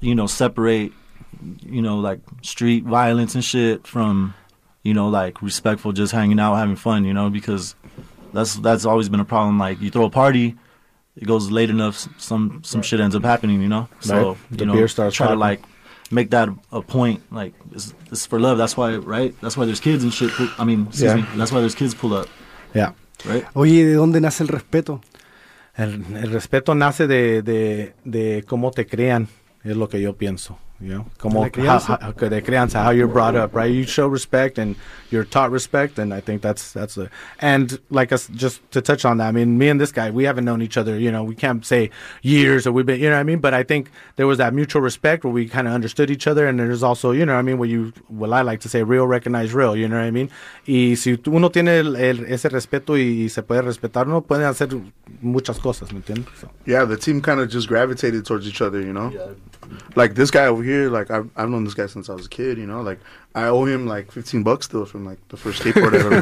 you 0.00 0.14
know 0.14 0.26
separate 0.28 0.92
you 1.66 1.82
know 1.82 1.98
like 1.98 2.20
street 2.42 2.84
violence 2.84 3.34
and 3.34 3.44
shit 3.44 3.86
from 3.88 4.34
you 4.84 4.94
know 4.94 5.08
like 5.08 5.42
respectful 5.42 5.92
just 5.92 6.12
hanging 6.12 6.38
out 6.38 6.54
having 6.56 6.76
fun 6.76 7.04
you 7.04 7.12
know 7.12 7.28
because 7.30 7.74
that's 8.32 8.54
that's 8.56 8.84
always 8.84 9.08
been 9.08 9.20
a 9.20 9.24
problem 9.24 9.58
like 9.58 9.80
you 9.80 9.90
throw 9.90 10.04
a 10.04 10.10
party 10.10 10.54
it 11.16 11.24
goes 11.26 11.50
late 11.50 11.70
enough 11.70 12.06
some 12.18 12.60
some 12.62 12.82
shit 12.82 13.00
ends 13.00 13.16
up 13.16 13.24
happening 13.24 13.60
you 13.62 13.68
know 13.68 13.88
so 14.00 14.14
Right. 14.14 14.36
The 14.50 14.58
you 14.58 14.66
know 14.66 14.72
beer 14.74 14.88
starts 14.88 15.16
try 15.16 15.28
to 15.28 15.36
like 15.48 15.60
make 16.10 16.30
that 16.30 16.48
a 16.70 16.82
point 16.82 17.20
like 17.32 17.54
it's, 17.72 17.94
it's 18.12 18.26
for 18.26 18.38
love 18.38 18.58
that's 18.58 18.76
why 18.76 18.96
right 18.96 19.34
that's 19.40 19.56
why 19.56 19.64
there's 19.64 19.80
kids 19.80 20.04
and 20.04 20.12
shit 20.12 20.30
pull, 20.32 20.48
i 20.58 20.64
mean 20.64 20.86
excuse 20.88 21.02
Yeah. 21.10 21.16
me 21.16 21.24
that's 21.38 21.50
why 21.52 21.60
there's 21.60 21.74
kids 21.74 21.94
pull 21.94 22.12
up 22.14 22.28
Yeah. 22.74 22.92
right 23.24 23.44
Oye, 23.54 23.84
¿de 23.86 23.94
dónde 23.94 24.20
nace 24.20 24.42
el 24.42 24.48
respeto? 24.48 25.00
El, 25.76 26.04
el 26.16 26.30
respeto 26.30 26.74
nace 26.74 27.06
de, 27.08 27.42
de, 27.42 27.94
de 28.04 28.44
cómo 28.46 28.70
te 28.70 28.86
crean, 28.86 29.26
es 29.64 29.76
lo 29.76 29.88
que 29.88 30.00
yo 30.00 30.12
pienso. 30.16 30.56
You 30.80 30.88
know? 30.94 31.06
Como 31.18 31.44
¿De 31.44 31.50
crianza? 31.50 31.98
how- 32.00 32.12
how- 32.12 32.28
de 32.28 32.42
crianza, 32.42 32.82
how 32.82 32.90
you're 32.90 33.06
brought 33.12 33.36
up, 33.36 33.54
right? 33.54 33.72
You 33.72 33.84
show 33.84 34.06
respect 34.08 34.58
and 34.58 34.74
you're 35.10 35.24
taught 35.24 35.50
respect, 35.52 35.98
and 35.98 36.12
I 36.12 36.20
think 36.20 36.42
that's 36.42 36.72
that's 36.72 36.96
the 36.96 37.08
and 37.38 37.78
like 37.90 38.12
us 38.12 38.28
just 38.34 38.60
to 38.72 38.82
touch 38.82 39.04
on 39.04 39.18
that. 39.18 39.28
I 39.28 39.32
mean, 39.32 39.56
me 39.56 39.68
and 39.68 39.80
this 39.80 39.92
guy, 39.92 40.10
we 40.10 40.24
haven't 40.24 40.44
known 40.44 40.60
each 40.62 40.76
other. 40.76 40.98
You 40.98 41.12
know, 41.12 41.22
we 41.22 41.36
can't 41.36 41.64
say 41.64 41.90
years 42.22 42.66
or 42.66 42.72
we've 42.72 42.84
been, 42.84 43.00
you 43.00 43.08
know 43.08 43.14
what 43.16 43.20
I 43.20 43.24
mean. 43.24 43.38
But 43.38 43.54
I 43.54 43.62
think 43.62 43.90
there 44.16 44.26
was 44.26 44.38
that 44.38 44.52
mutual 44.52 44.82
respect 44.82 45.24
where 45.24 45.32
we 45.32 45.46
kind 45.48 45.68
of 45.68 45.74
understood 45.74 46.10
each 46.10 46.26
other, 46.26 46.46
and 46.46 46.58
there's 46.58 46.82
also, 46.82 47.12
you 47.12 47.24
know, 47.24 47.34
what 47.34 47.38
I 47.38 47.42
mean, 47.42 47.58
what 47.58 47.68
you, 47.68 47.92
what 48.08 48.32
I 48.32 48.42
like 48.42 48.60
to 48.62 48.68
say, 48.68 48.82
real 48.82 49.06
recognize 49.06 49.54
real. 49.54 49.76
You 49.76 49.88
know 49.88 49.96
what 49.96 50.04
I 50.06 50.10
mean? 50.10 50.28
Y 50.66 50.96
si 50.96 51.16
uno 51.26 51.50
tiene 51.50 51.78
el- 51.78 51.96
el- 51.96 52.24
ese 52.26 52.48
respeto 52.50 52.96
y 52.98 53.28
se 53.28 53.42
puede 53.42 53.62
respetar, 53.62 54.06
uno 54.08 54.22
puede 54.22 54.44
hacer 54.44 54.68
muchas 55.22 55.60
cosas, 55.60 55.92
¿me 55.92 55.98
entiendes? 56.00 56.26
So. 56.40 56.50
Yeah, 56.66 56.84
the 56.84 56.96
team 56.96 57.20
kind 57.22 57.40
of 57.40 57.48
just 57.48 57.68
gravitated 57.68 58.24
towards 58.24 58.46
each 58.48 58.60
other, 58.60 58.80
you 58.80 58.92
know. 58.92 59.12
Like 59.96 60.14
this 60.14 60.30
guy 60.30 60.46
over 60.46 60.62
here, 60.62 60.90
like 60.90 61.10
I've 61.10 61.28
I've 61.36 61.48
known 61.48 61.64
this 61.64 61.74
guy 61.74 61.86
since 61.86 62.08
I 62.08 62.14
was 62.14 62.26
a 62.26 62.28
kid, 62.28 62.58
you 62.58 62.66
know. 62.66 62.82
Like 62.82 63.00
I 63.36 63.46
owe 63.48 63.64
him 63.64 63.86
like 63.88 64.12
fifteen 64.12 64.44
bucks 64.44 64.66
still 64.66 64.86
from 64.86 65.04
like 65.04 65.18
the 65.28 65.36
first 65.36 65.60
skateboard 65.60 65.94
I 65.94 66.06
ever 66.06 66.20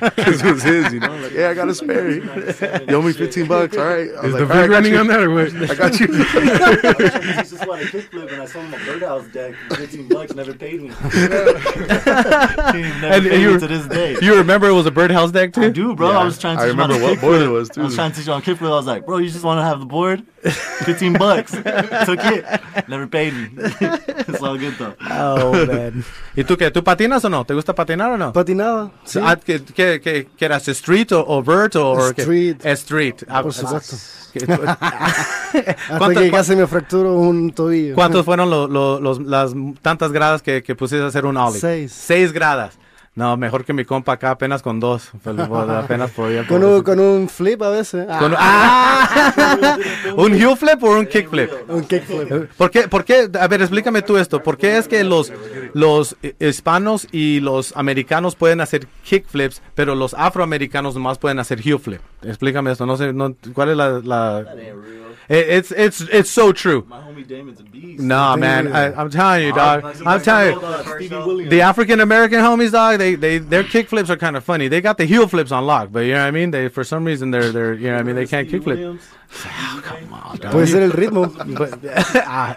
got 0.00 0.14
because 0.16 0.42
it 0.42 0.52
was 0.52 0.62
his, 0.64 0.92
you 0.92 0.98
know. 0.98 1.14
Like 1.16 1.30
yeah, 1.32 1.50
I 1.50 1.54
got 1.54 1.68
a 1.68 1.74
spare. 1.74 2.10
You 2.88 2.96
owe 2.96 3.02
me 3.02 3.12
fifteen 3.12 3.46
bucks, 3.46 3.76
all 3.76 3.84
right. 3.84 4.08
I 4.10 4.22
was 4.22 4.24
Is 4.24 4.32
like, 4.34 4.48
the 4.48 4.54
"All 4.54 4.60
right, 4.60 4.64
I 4.64 4.66
running 4.66 4.92
you." 4.92 4.98
on 4.98 5.06
that 5.06 5.20
or 5.20 5.30
what? 5.30 5.54
I 5.70 5.74
got 5.76 6.00
you. 6.00 6.08
This 6.08 7.52
is 7.52 7.60
why 7.60 7.78
I 7.78 7.82
kickflip 7.84 8.32
and 8.32 8.42
I 8.42 8.46
sold 8.46 8.64
him 8.66 8.74
a 8.74 8.84
birdhouse 8.84 9.28
deck 9.28 9.54
for 9.68 9.76
15 9.76 10.08
bucks, 10.08 10.34
never 10.34 10.52
paid 10.52 10.82
me. 10.82 10.88
never 10.88 11.58
And 13.06 13.24
paid 13.24 13.40
you 13.40 13.54
me 13.54 13.60
to 13.60 13.66
this 13.68 13.86
day. 13.86 14.16
You 14.20 14.34
remember 14.36 14.68
it 14.68 14.72
was 14.72 14.86
a 14.86 14.90
birdhouse 14.90 15.30
deck 15.30 15.52
too? 15.52 15.62
I 15.62 15.70
do, 15.70 15.94
bro. 15.94 16.10
Yeah, 16.10 16.18
I 16.18 16.24
was 16.24 16.38
trying 16.38 16.56
to 16.56 16.62
I 16.62 16.66
teach 16.66 16.72
him 16.72 16.78
how 16.78 16.86
to 16.88 16.92
remember 16.94 17.08
what 17.08 17.18
kickflip. 17.18 17.20
board 17.20 17.42
it 17.42 17.48
was, 17.48 17.68
too. 17.68 17.80
I 17.82 17.84
was 17.84 17.94
trying 17.94 18.10
to 18.10 18.16
teach 18.18 18.26
him 18.26 18.34
how 18.34 18.40
to 18.40 18.54
kickflip. 18.54 18.66
I 18.66 18.70
was 18.70 18.86
like, 18.86 19.06
bro, 19.06 19.18
you 19.18 19.30
just 19.30 19.44
want 19.44 19.58
to 19.58 19.62
have 19.64 19.78
the 19.80 19.86
board? 19.86 20.24
15 20.42 21.12
bucks. 21.14 21.52
Took 21.52 22.18
it. 22.24 22.88
Never 22.88 23.06
paid 23.06 23.32
me. 23.34 23.48
it's 23.54 24.42
all 24.42 24.58
good, 24.58 24.74
though. 24.74 24.94
Oh, 25.10 25.66
man. 25.66 26.04
¿Y 26.36 26.42
tú 26.48 26.56
qué? 26.56 26.70
¿Tú 26.72 26.82
patinas 26.82 27.24
o 27.24 27.28
no? 27.28 27.44
¿Te 27.44 27.54
gusta 27.54 27.74
patinar 27.74 28.10
o 28.10 28.16
no? 28.18 28.32
¿Patinaba? 28.32 28.90
Sí. 29.04 29.20
Ah, 29.22 29.36
¿qué, 29.36 29.62
qué, 29.62 30.00
qué, 30.02 30.28
qué 30.36 30.44
eras? 30.44 30.66
¿Street 30.68 31.12
o, 31.12 31.24
o 31.24 31.42
vert 31.42 31.76
o? 31.76 32.08
Street. 32.10 32.56
Street. 32.64 33.14
Ah, 33.28 33.42
Por 33.42 33.52
supuesto. 33.54 33.96
¿qué- 34.32 34.44
Hasta 34.68 35.98
¿Cuánto- 35.98 36.20
que 36.20 36.30
casi 36.30 36.56
me 36.56 36.66
fracturo 36.66 37.14
un 37.14 37.52
tobillo. 37.52 37.94
¿Cuántos 37.94 38.24
fueron 38.24 38.50
lo- 38.50 38.66
lo- 38.66 39.00
los, 39.00 39.20
las 39.20 39.52
tantas 39.82 40.10
gradas 40.12 40.42
que, 40.42 40.62
que 40.62 40.74
pusiste 40.74 41.04
a 41.04 41.06
hacer 41.06 41.24
un 41.26 41.36
ollie? 41.36 41.60
Seis. 41.60 41.92
Seis 41.92 42.32
gradas. 42.32 42.78
No, 43.18 43.36
mejor 43.36 43.64
que 43.64 43.72
mi 43.72 43.84
compa 43.84 44.12
acá 44.12 44.30
apenas 44.30 44.62
con 44.62 44.78
dos. 44.78 45.10
Apenas 45.24 46.12
podía. 46.12 46.46
Con 46.46 46.62
un, 46.62 46.84
con 46.84 47.00
un 47.00 47.28
flip 47.28 47.60
a 47.62 47.68
veces. 47.70 48.06
Ah, 48.08 48.18
Con- 48.20 48.34
¡Ah! 48.38 49.76
¿Un 50.16 50.34
heel 50.34 50.56
flip 50.56 50.80
o 50.84 50.96
un 50.96 51.04
kick 51.04 51.28
flip? 51.28 51.50
un 51.68 51.82
kickflip. 51.82 52.48
¿Por 52.56 52.70
qué, 52.70 52.86
por 52.86 53.04
qué? 53.04 53.28
A 53.40 53.48
ver, 53.48 53.62
explícame 53.62 54.02
tú 54.02 54.18
esto. 54.18 54.40
¿Por 54.40 54.56
qué 54.56 54.78
es 54.78 54.86
que 54.86 55.02
los, 55.02 55.32
los 55.74 56.16
eh, 56.22 56.36
hispanos 56.38 57.08
y 57.10 57.40
los 57.40 57.76
americanos 57.76 58.36
pueden 58.36 58.60
hacer 58.60 58.86
kickflips, 59.02 59.62
pero 59.74 59.96
los 59.96 60.14
afroamericanos 60.14 60.94
nomás 60.94 61.18
pueden 61.18 61.40
hacer 61.40 61.60
heel 61.60 61.80
flip? 61.80 62.00
Explícame 62.22 62.70
esto. 62.70 62.86
No 62.86 62.96
sé, 62.96 63.12
no, 63.12 63.34
¿cuál 63.52 63.70
es 63.70 63.76
la...? 63.76 63.98
la... 63.98 64.46
Eh, 65.30 65.34
It's, 65.58 65.70
it's, 65.72 66.00
it's 66.00 66.30
so 66.30 66.52
true. 66.52 66.86
My 66.88 67.00
homie 67.00 67.26
Damon's 67.26 67.60
a 67.60 67.62
beast. 67.64 68.00
No, 68.02 68.36
man, 68.36 68.72
I, 68.72 68.92
I'm 68.94 69.10
telling 69.10 69.44
you, 69.46 69.52
dog. 69.52 69.84
I'm 70.06 70.20
telling 70.22 70.54
you. 70.54 71.06
Stevie 71.08 71.48
The 71.48 71.60
African 71.62 72.00
American 72.00 72.38
homies, 72.40 72.72
dog, 72.72 72.98
they, 72.98 73.14
they 73.14 73.38
their 73.38 73.64
kick 73.64 73.88
flips 73.88 74.08
are 74.10 74.16
kind 74.16 74.36
of 74.36 74.44
funny. 74.44 74.68
They 74.68 74.80
got 74.80 74.96
the 74.96 75.04
heel 75.04 75.26
flips 75.28 75.52
on 75.52 75.66
lock, 75.66 75.90
but 75.92 76.00
you 76.00 76.12
know 76.12 76.20
what 76.20 76.28
I 76.28 76.30
mean. 76.30 76.50
They 76.50 76.68
for 76.68 76.84
some 76.84 77.04
reason 77.04 77.30
they're 77.30 77.52
they're 77.52 77.74
you 77.74 77.88
know 77.88 77.94
what 77.94 78.00
I 78.00 78.04
mean 78.04 78.16
they 78.16 78.26
can't 78.26 78.48
kick 78.48 78.62
flip. 78.62 78.78
Puede 80.50 80.68
ser 80.68 80.82
el 80.82 80.92
ritmo. 80.92 81.28
Ah, 82.26 82.56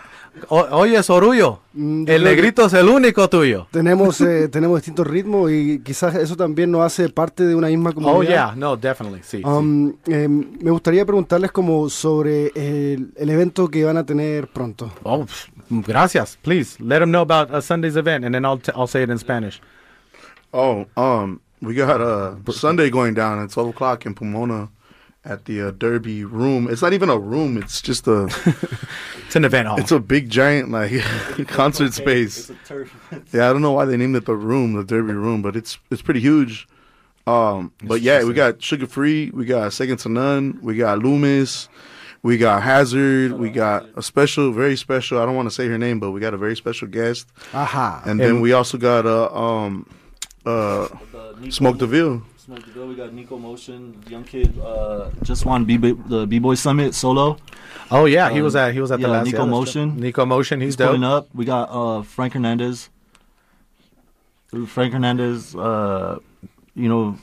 o- 0.49 0.67
oye, 0.77 1.01
Sorullo, 1.03 1.59
Mm, 1.73 2.03
el 2.07 2.23
negrito 2.25 2.65
es 2.65 2.73
el 2.73 2.89
único 2.89 3.29
tuyo. 3.29 3.67
Tenemos, 3.71 4.19
eh, 4.19 4.47
tenemos 4.51 4.79
distintos 4.79 5.07
ritmos 5.07 5.49
y 5.51 5.79
quizás 5.79 6.15
eso 6.15 6.35
también 6.35 6.69
nos 6.69 6.81
hace 6.81 7.07
parte 7.09 7.45
de 7.45 7.55
una 7.55 7.67
misma 7.67 7.93
comunidad. 7.93 8.17
Oh 8.19 8.23
yeah, 8.23 8.53
no, 8.57 8.75
definitely, 8.75 9.21
sí. 9.23 9.37
sí. 9.37 9.43
Um, 9.45 9.93
eh, 10.07 10.27
me 10.27 10.69
gustaría 10.71 11.05
preguntarles 11.05 11.51
como 11.51 11.89
sobre 11.89 12.47
el, 12.55 13.13
el 13.15 13.29
evento 13.29 13.69
que 13.69 13.85
van 13.85 13.95
a 13.97 14.05
tener 14.05 14.47
pronto. 14.49 14.91
Oh, 15.03 15.25
gracias. 15.69 16.37
Please 16.41 16.75
let 16.83 16.99
them 16.99 17.09
know 17.11 17.21
about 17.21 17.49
uh, 17.53 17.61
Sunday's 17.61 17.95
event, 17.95 18.25
and 18.25 18.33
then 18.33 18.43
I'll 18.45 18.59
t- 18.59 18.71
I'll 18.75 18.87
say 18.87 19.03
it 19.03 19.09
in 19.09 19.17
Spanish. 19.17 19.61
Oh, 20.53 20.85
um, 20.97 21.39
we 21.61 21.73
got 21.73 22.01
a 22.01 22.35
Sunday 22.51 22.89
going 22.89 23.13
down 23.13 23.39
at 23.39 23.49
twelve 23.51 23.69
o'clock 23.69 24.05
in 24.05 24.13
Pomona 24.13 24.67
at 25.23 25.45
the 25.45 25.61
uh, 25.61 25.71
Derby 25.71 26.23
Room. 26.25 26.67
It's 26.69 26.81
not 26.81 26.93
even 26.93 27.09
a 27.09 27.17
room; 27.17 27.57
it's 27.57 27.81
just 27.81 28.07
a 28.07 28.23
It's 29.25 29.35
an 29.35 29.45
event 29.45 29.67
hall. 29.67 29.79
it's 29.79 29.91
a 29.91 29.99
big 29.99 30.29
giant 30.29 30.71
like 30.71 30.91
concert 31.47 31.93
space. 31.93 32.51
Yeah, 33.33 33.49
I 33.49 33.53
don't 33.53 33.61
know 33.61 33.71
why 33.73 33.85
they 33.85 33.97
named 33.97 34.15
it 34.15 34.25
the 34.25 34.35
room, 34.35 34.73
the 34.73 34.83
Derby 34.83 35.13
Room, 35.13 35.41
but 35.41 35.55
it's 35.55 35.77
it's 35.89 36.01
pretty 36.01 36.19
huge. 36.21 36.67
Um, 37.27 37.71
but 37.83 38.01
yeah, 38.01 38.23
we 38.23 38.33
got 38.33 38.59
Suga 38.59 38.87
Free, 38.89 39.29
we 39.31 39.45
got 39.45 39.71
Second 39.73 39.97
to 39.99 40.09
None, 40.09 40.59
we 40.61 40.75
got 40.75 40.99
Loomis, 40.99 41.69
we 42.23 42.37
got 42.37 42.63
Hazard, 42.63 43.33
we 43.33 43.49
got 43.51 43.85
a 43.95 44.01
special, 44.01 44.51
very 44.51 44.75
special. 44.75 45.19
I 45.19 45.25
don't 45.25 45.35
want 45.35 45.47
to 45.47 45.53
say 45.53 45.67
her 45.67 45.77
name, 45.77 45.99
but 45.99 46.11
we 46.11 46.19
got 46.19 46.33
a 46.33 46.37
very 46.37 46.55
special 46.55 46.87
guest, 46.87 47.27
Ajá. 47.51 48.01
and 48.07 48.19
then 48.19 48.41
we 48.41 48.53
also 48.53 48.77
got 48.77 49.05
uh, 49.05 49.29
um 49.33 49.85
uh 50.45 50.87
Smoke 51.49 51.77
Deville. 51.77 52.23
Smoke 52.43 52.65
the 52.65 52.71
Bill. 52.71 52.87
We 52.87 52.95
got 52.95 53.13
Nico 53.13 53.37
Motion, 53.37 54.01
young 54.09 54.23
kid. 54.23 54.57
Uh, 54.57 55.11
just 55.21 55.45
won 55.45 55.63
B 55.63 55.77
the 55.77 56.25
B 56.25 56.39
Boy 56.39 56.55
Summit 56.55 56.95
solo. 56.95 57.37
oh 57.91 58.05
yeah, 58.05 58.31
he 58.31 58.39
um, 58.39 58.45
was 58.45 58.55
at 58.55 58.73
he 58.73 58.81
was 58.81 58.91
at 58.91 58.99
the 58.99 59.05
yeah, 59.05 59.13
last 59.13 59.25
Nico 59.27 59.45
Motion. 59.45 59.99
Nico 59.99 60.25
Motion, 60.25 60.59
he's, 60.59 60.69
He's 60.69 60.75
dope. 60.75 60.87
pulling 60.87 61.03
up. 61.03 61.27
We 61.35 61.45
got 61.45 61.69
uh, 61.69 62.01
Frank 62.01 62.33
Hernandez. 62.33 62.89
Frank 64.65 64.93
Hernandez, 64.93 65.55
uh, 65.55 66.17
you 66.73 66.89
know, 66.89 67.15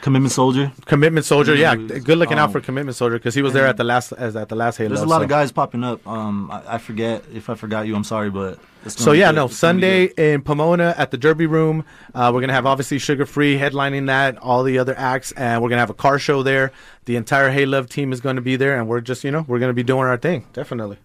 commitment 0.00 0.32
soldier. 0.32 0.72
Commitment 0.84 1.26
Soldier, 1.26 1.54
yeah. 1.54 1.74
Good 1.74 2.18
looking 2.18 2.38
out 2.38 2.46
um, 2.46 2.52
for 2.52 2.60
Commitment 2.60 2.96
Soldier 2.96 3.18
because 3.18 3.34
he 3.34 3.42
was 3.42 3.52
there 3.52 3.66
at 3.66 3.76
the 3.76 3.84
last 3.84 4.12
as 4.12 4.36
at 4.36 4.48
the 4.48 4.54
last 4.56 4.76
Halo. 4.76 4.90
There's 4.90 5.00
a 5.00 5.06
lot 5.06 5.18
so. 5.18 5.24
of 5.24 5.28
guys 5.28 5.52
popping 5.52 5.84
up. 5.84 6.06
Um, 6.06 6.50
I, 6.50 6.74
I 6.74 6.78
forget 6.78 7.24
if 7.32 7.50
I 7.50 7.54
forgot 7.54 7.86
you. 7.86 7.96
I'm 7.96 8.04
sorry, 8.04 8.30
but 8.30 8.58
it's 8.84 9.02
So 9.02 9.12
yeah, 9.12 9.30
good. 9.30 9.36
no. 9.36 9.44
It's 9.46 9.56
Sunday 9.56 10.04
in 10.16 10.42
Pomona 10.42 10.94
at 10.96 11.10
the 11.10 11.16
Derby 11.18 11.46
Room. 11.46 11.84
Uh, 12.14 12.30
we're 12.32 12.40
gonna 12.40 12.52
have 12.52 12.66
obviously 12.66 12.98
Suga 12.98 13.26
Free 13.26 13.58
headlining 13.58 14.06
that, 14.06 14.38
all 14.38 14.62
the 14.62 14.78
other 14.78 14.96
acts, 14.96 15.32
and 15.32 15.62
we're 15.62 15.68
gonna 15.68 15.80
have 15.80 15.90
a 15.90 15.94
car 15.94 16.18
show 16.18 16.42
there. 16.42 16.72
The 17.06 17.16
entire 17.16 17.50
Hey 17.50 17.66
Love 17.66 17.88
team 17.88 18.12
is 18.12 18.20
going 18.20 18.36
to 18.36 18.42
be 18.42 18.56
there, 18.56 18.78
and 18.78 18.88
we're 18.88 19.00
just 19.00 19.24
you 19.24 19.30
know 19.30 19.44
we're 19.48 19.58
gonna 19.58 19.72
be 19.72 19.82
doing 19.82 20.06
our 20.06 20.16
thing, 20.16 20.46
definitely. 20.52 20.98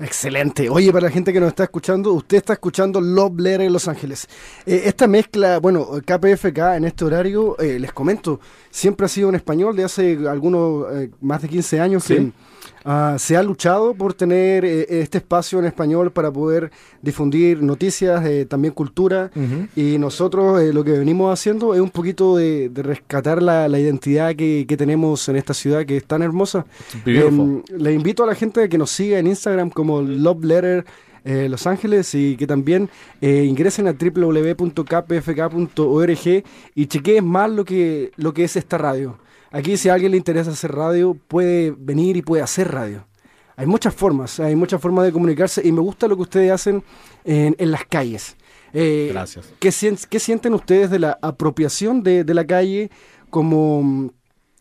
Excelente. 0.00 0.70
Oye, 0.70 0.90
para 0.92 1.06
la 1.08 1.12
gente 1.12 1.30
que 1.30 1.40
nos 1.40 1.48
está 1.48 1.64
escuchando, 1.64 2.14
usted 2.14 2.38
está 2.38 2.54
escuchando 2.54 3.02
Love 3.02 3.38
Letter 3.38 3.60
en 3.62 3.72
Los 3.72 3.86
Ángeles. 3.86 4.28
Eh, 4.64 4.82
esta 4.86 5.06
mezcla, 5.06 5.58
bueno, 5.58 5.88
KPFK 6.04 6.76
en 6.76 6.84
este 6.86 7.04
horario, 7.04 7.58
eh, 7.58 7.78
les 7.78 7.92
comento, 7.92 8.40
siempre 8.70 9.04
ha 9.04 9.08
sido 9.10 9.28
en 9.28 9.34
español 9.34 9.76
de 9.76 9.84
hace 9.84 10.18
algunos, 10.26 10.86
eh, 10.94 11.10
más 11.20 11.42
de 11.42 11.48
15 11.48 11.80
años 11.80 12.04
Sí. 12.04 12.32
Ah, 12.84 13.16
se 13.18 13.36
ha 13.36 13.42
luchado 13.42 13.94
por 13.94 14.14
tener 14.14 14.64
eh, 14.64 14.86
este 14.88 15.18
espacio 15.18 15.58
en 15.58 15.66
español 15.66 16.10
para 16.10 16.30
poder 16.30 16.70
difundir 17.02 17.62
noticias, 17.62 18.24
eh, 18.24 18.46
también 18.46 18.74
cultura. 18.74 19.30
Y 19.76 19.98
nosotros 19.98 20.60
eh, 20.60 20.72
lo 20.72 20.84
que 20.84 20.92
venimos 20.92 21.32
haciendo 21.32 21.74
es 21.74 21.80
un 21.80 21.90
poquito 21.90 22.36
de, 22.36 22.68
de 22.68 22.82
rescatar 22.82 23.42
la, 23.42 23.68
la 23.68 23.78
identidad 23.78 24.34
que, 24.34 24.64
que 24.68 24.76
tenemos 24.76 25.28
en 25.28 25.36
esta 25.36 25.54
ciudad 25.54 25.84
que 25.84 25.96
es 25.98 26.04
tan 26.04 26.22
hermosa. 26.22 26.66
Em, 27.06 27.62
le 27.76 27.92
invito 27.92 28.24
a 28.24 28.26
la 28.26 28.34
gente 28.34 28.68
que 28.68 28.78
nos 28.78 28.90
siga 28.90 29.18
en 29.18 29.26
Instagram 29.26 29.70
como 29.70 30.02
Love 30.02 30.44
Letter 30.44 30.84
eh, 31.24 31.48
Los 31.50 31.66
Ángeles 31.66 32.14
y 32.14 32.36
que 32.36 32.46
también 32.46 32.88
eh, 33.20 33.44
ingresen 33.44 33.88
a 33.88 33.92
www.kpfk.org 33.92 34.64
y 36.74 36.86
chequeen 36.86 37.26
más 37.26 37.50
lo 37.50 37.64
que, 37.64 38.12
lo 38.16 38.32
que 38.32 38.44
es 38.44 38.56
esta 38.56 38.78
radio. 38.78 39.18
Aquí 39.52 39.76
si 39.76 39.88
a 39.88 39.94
alguien 39.94 40.12
le 40.12 40.16
interesa 40.16 40.50
hacer 40.50 40.72
radio, 40.72 41.14
puede 41.14 41.74
venir 41.76 42.16
y 42.16 42.22
puede 42.22 42.42
hacer 42.42 42.70
radio. 42.72 43.06
Hay 43.56 43.66
muchas 43.66 43.92
formas, 43.94 44.40
hay 44.40 44.56
muchas 44.56 44.80
formas 44.80 45.04
de 45.04 45.12
comunicarse 45.12 45.60
y 45.66 45.72
me 45.72 45.80
gusta 45.80 46.08
lo 46.08 46.16
que 46.16 46.22
ustedes 46.22 46.50
hacen 46.52 46.82
en, 47.24 47.54
en 47.58 47.70
las 47.70 47.84
calles. 47.84 48.36
Eh, 48.72 49.10
Gracias. 49.12 49.52
¿qué, 49.58 49.70
sien- 49.72 49.98
qué 50.08 50.18
sienten 50.20 50.54
ustedes 50.54 50.90
de 50.90 50.98
la 51.00 51.18
apropiación 51.20 52.02
de, 52.02 52.24
de 52.24 52.34
la 52.34 52.46
calle 52.46 52.90
como, 53.28 54.12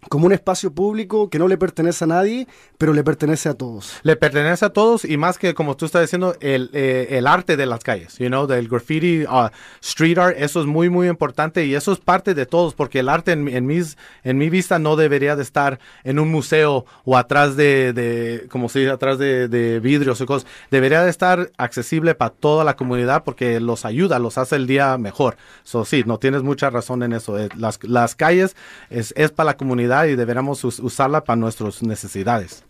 como 0.07 0.27
un 0.27 0.31
espacio 0.31 0.71
público 0.71 1.29
que 1.29 1.37
no 1.39 1.47
le 1.49 1.57
pertenece 1.57 2.05
a 2.05 2.07
nadie, 2.07 2.47
pero 2.77 2.93
le 2.93 3.03
pertenece 3.03 3.49
a 3.49 3.53
todos? 3.53 3.99
Le 4.03 4.15
pertenece 4.15 4.63
a 4.65 4.69
todos 4.69 5.03
y 5.03 5.17
más 5.17 5.37
que 5.37 5.53
como 5.53 5.75
tú 5.75 5.85
estás 5.85 6.01
diciendo, 6.03 6.35
el, 6.39 6.69
eh, 6.73 7.07
el 7.11 7.27
arte 7.27 7.57
de 7.57 7.65
las 7.65 7.83
calles, 7.83 8.17
you 8.17 8.27
know, 8.27 8.47
del 8.47 8.69
graffiti, 8.69 9.23
uh, 9.23 9.49
street 9.81 10.17
art, 10.17 10.35
eso 10.39 10.61
es 10.61 10.67
muy, 10.67 10.89
muy 10.89 11.09
importante 11.09 11.65
y 11.65 11.75
eso 11.75 11.91
es 11.91 11.99
parte 11.99 12.33
de 12.33 12.45
todos 12.45 12.73
porque 12.75 12.99
el 12.99 13.09
arte 13.09 13.33
en, 13.33 13.43
mi- 13.43 13.53
en, 13.53 13.65
mis, 13.65 13.97
en 14.23 14.37
mi 14.37 14.49
vista 14.49 14.79
no 14.79 14.95
debería 14.95 15.35
de 15.35 15.43
estar 15.43 15.79
en 16.05 16.17
un 16.17 16.31
museo 16.31 16.85
o 17.03 17.17
atrás 17.17 17.57
de, 17.57 17.91
de 17.91 18.47
como 18.49 18.69
se 18.69 18.79
dice, 18.79 18.91
atrás 18.91 19.17
de, 19.19 19.49
de 19.49 19.81
vidrios 19.81 20.21
o 20.21 20.25
cosas. 20.25 20.49
Debería 20.71 21.03
de 21.03 21.09
estar 21.09 21.51
accesible 21.57 22.15
para 22.15 22.31
toda 22.31 22.63
la 22.63 22.77
comunidad 22.77 23.25
porque 23.25 23.59
los 23.59 23.83
ayuda, 23.83 24.17
los 24.17 24.37
hace 24.37 24.55
el 24.55 24.65
día 24.65 24.97
mejor. 24.97 25.35
So, 25.63 25.83
sí, 25.83 26.03
no 26.05 26.19
tienes 26.19 26.41
mucha 26.41 26.69
razón 26.69 27.03
en 27.03 27.11
eso. 27.11 27.37
Eh, 27.37 27.49
Las, 27.57 27.83
las 27.83 28.15
calles 28.15 28.55
es, 28.89 29.13
es 29.17 29.31
para 29.31 29.47
la 29.47 29.57
comunidad 29.57 29.98
y 30.07 30.15
deberíamos 30.15 30.63
us- 30.63 30.79
usarla 30.79 31.23
para 31.23 31.37
nuestras 31.37 31.81
necesidades. 31.83 32.63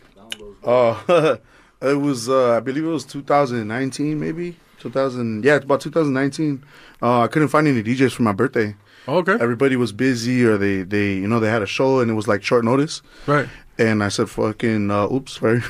Uh, 0.64 1.36
it 1.82 1.96
was 2.00 2.30
uh, 2.30 2.58
I 2.58 2.60
believe 2.60 2.84
it 2.84 2.88
was 2.88 3.06
2019, 3.06 4.20
maybe 4.20 4.58
2000. 4.80 5.44
Yeah, 5.44 5.56
it's 5.56 5.66
about 5.66 5.82
2019. 5.82 6.64
Uh, 7.02 7.22
I 7.22 7.28
couldn't 7.28 7.48
find 7.50 7.68
any 7.68 7.82
DJs 7.84 8.14
for 8.14 8.24
my 8.24 8.34
birthday. 8.34 8.76
Oh, 9.08 9.18
okay. 9.18 9.34
Everybody 9.34 9.76
was 9.76 9.92
busy, 9.92 10.44
or 10.46 10.58
they 10.58 10.84
they 10.84 11.14
you 11.16 11.28
know 11.28 11.40
they 11.40 11.50
had 11.50 11.62
a 11.64 11.68
show 11.68 12.00
and 12.00 12.12
it 12.12 12.14
was 12.14 12.28
like 12.28 12.44
short 12.44 12.64
notice. 12.64 13.02
Right. 13.26 13.50
And 13.80 14.04
I 14.04 14.10
said, 14.10 14.30
"Fucking, 14.30 14.92
uh, 14.92 15.08
oops, 15.12 15.40
sorry." 15.40 15.64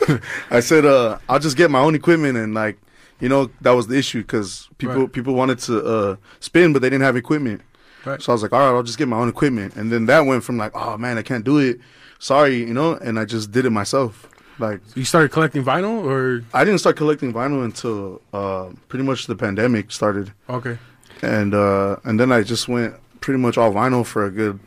I 0.50 0.60
said, 0.60 0.86
uh, 0.86 1.18
"I'll 1.28 1.38
just 1.38 1.56
get 1.56 1.70
my 1.70 1.80
own 1.80 1.94
equipment," 1.94 2.38
and 2.38 2.54
like, 2.54 2.78
you 3.20 3.28
know, 3.28 3.50
that 3.60 3.72
was 3.72 3.88
the 3.88 3.96
issue 3.98 4.22
because 4.22 4.68
people 4.78 5.02
Right. 5.02 5.12
people 5.12 5.34
wanted 5.34 5.58
to 5.60 5.84
uh, 5.84 6.16
spin, 6.40 6.72
but 6.72 6.80
they 6.80 6.88
didn't 6.88 7.04
have 7.04 7.16
equipment. 7.16 7.60
Right. 8.06 8.22
So 8.22 8.32
I 8.32 8.34
was 8.34 8.42
like, 8.42 8.52
"All 8.54 8.60
right, 8.60 8.74
I'll 8.76 8.82
just 8.82 8.96
get 8.96 9.06
my 9.08 9.18
own 9.18 9.28
equipment," 9.28 9.76
and 9.76 9.92
then 9.92 10.06
that 10.06 10.20
went 10.24 10.44
from 10.44 10.56
like, 10.56 10.72
"Oh 10.74 10.96
man, 10.96 11.18
I 11.18 11.22
can't 11.22 11.44
do 11.44 11.58
it," 11.58 11.80
sorry, 12.18 12.56
you 12.60 12.72
know, 12.72 12.94
and 12.94 13.18
I 13.18 13.26
just 13.26 13.50
did 13.52 13.66
it 13.66 13.70
myself. 13.70 14.28
Like, 14.58 14.80
You 14.94 15.04
started 15.04 15.30
collecting 15.30 15.64
vinyl, 15.64 16.04
or? 16.04 16.44
I 16.52 16.64
didn't 16.64 16.80
start 16.80 16.96
collecting 16.96 17.32
vinyl 17.32 17.64
until 17.64 18.20
uh, 18.32 18.70
pretty 18.88 19.04
much 19.04 19.26
the 19.26 19.36
pandemic 19.36 19.92
started, 19.92 20.32
okay, 20.48 20.78
and 21.22 21.54
uh, 21.54 21.96
and 22.04 22.18
then 22.18 22.32
I 22.32 22.42
just 22.42 22.68
went 22.68 22.94
pretty 23.20 23.38
much 23.38 23.56
all 23.56 23.72
vinyl 23.72 24.04
for 24.04 24.24
a 24.24 24.30
good 24.30 24.58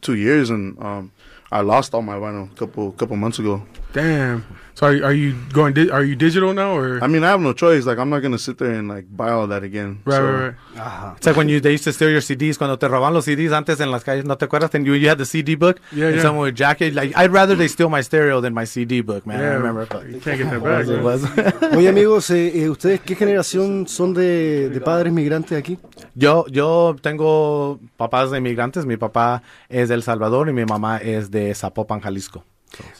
two 0.00 0.14
years, 0.14 0.50
and 0.50 0.78
um, 0.82 1.12
I 1.50 1.60
lost 1.62 1.92
all 1.94 2.02
my 2.02 2.16
vinyl 2.16 2.52
a 2.52 2.54
couple 2.54 2.92
couple 2.92 3.16
months 3.16 3.38
ago. 3.38 3.62
Damn. 3.92 4.44
So 4.74 4.86
are, 4.86 4.94
you- 4.94 5.04
are 5.04 5.12
you 5.12 5.34
going? 5.52 5.74
Di- 5.74 5.90
are 5.90 6.02
you 6.02 6.16
digital 6.16 6.54
now 6.54 6.74
or? 6.74 6.98
I 7.04 7.06
mean, 7.06 7.22
I 7.24 7.28
have 7.28 7.40
no 7.42 7.52
choice. 7.52 7.84
Like, 7.84 7.98
I'm 7.98 8.08
not 8.08 8.22
gonna 8.22 8.38
sit 8.38 8.56
there 8.56 8.72
and 8.72 8.88
like 8.88 9.04
buy 9.14 9.30
all 9.30 9.46
that 9.48 9.62
again. 9.62 10.00
right, 10.06 10.16
So, 10.16 10.22
right, 10.24 10.54
right. 10.76 11.12
It's 11.18 11.26
like 11.26 11.36
when 11.36 11.50
you 11.50 11.60
they 11.60 11.72
used 11.72 11.84
to 11.84 11.92
steal 11.92 12.08
your 12.08 12.22
CDs 12.22 12.56
cuando 12.56 12.78
te 12.78 12.88
roban 12.88 13.12
los 13.12 13.26
CDs 13.26 13.52
antes 13.52 13.80
en 13.80 13.90
las 13.90 14.02
calles, 14.02 14.24
¿no 14.24 14.36
te 14.38 14.46
acuerdas? 14.46 14.74
And 14.74 14.86
you, 14.86 14.94
you 14.94 15.10
had 15.10 15.18
the 15.18 15.26
CD 15.26 15.56
book. 15.56 15.78
Yeah, 15.92 16.06
and 16.06 16.16
yeah. 16.16 16.22
Someone 16.22 16.44
would 16.46 16.56
jack 16.56 16.80
it. 16.80 16.94
Like 16.94 17.12
I'd 17.14 17.30
rather 17.30 17.54
they 17.54 17.68
steal 17.68 17.90
my 17.90 18.00
stereo 18.02 18.40
than 18.40 18.54
my 18.54 18.64
CD 18.64 19.02
book, 19.02 19.26
man. 19.26 19.40
I 19.40 19.42
Yeah, 19.42 19.54
remember. 19.58 19.84
But 19.86 20.06
You 20.08 20.20
can't 20.20 20.38
get 20.38 20.48
that 20.50 20.62
back. 20.62 21.72
Oye 21.76 21.88
amigos, 21.88 22.30
eh, 22.30 22.62
eh, 22.64 22.70
¿ustedes 22.70 23.00
qué 23.00 23.14
generación 23.14 23.86
son 23.86 24.14
de, 24.14 24.70
de 24.70 24.80
padres 24.80 25.12
migrantes 25.12 25.58
aquí? 25.58 25.78
Yo, 26.14 26.46
yo 26.48 26.96
tengo 27.02 27.78
papás 27.98 28.30
de 28.30 28.38
inmigrantes. 28.38 28.86
Mi 28.86 28.96
papá 28.96 29.42
es 29.68 29.90
de 29.90 29.96
El 29.96 30.02
Salvador 30.02 30.48
y 30.48 30.54
mi 30.54 30.64
mamá 30.64 30.96
es 30.96 31.30
de 31.30 31.54
Zapopan, 31.54 32.00
Jalisco. 32.00 32.42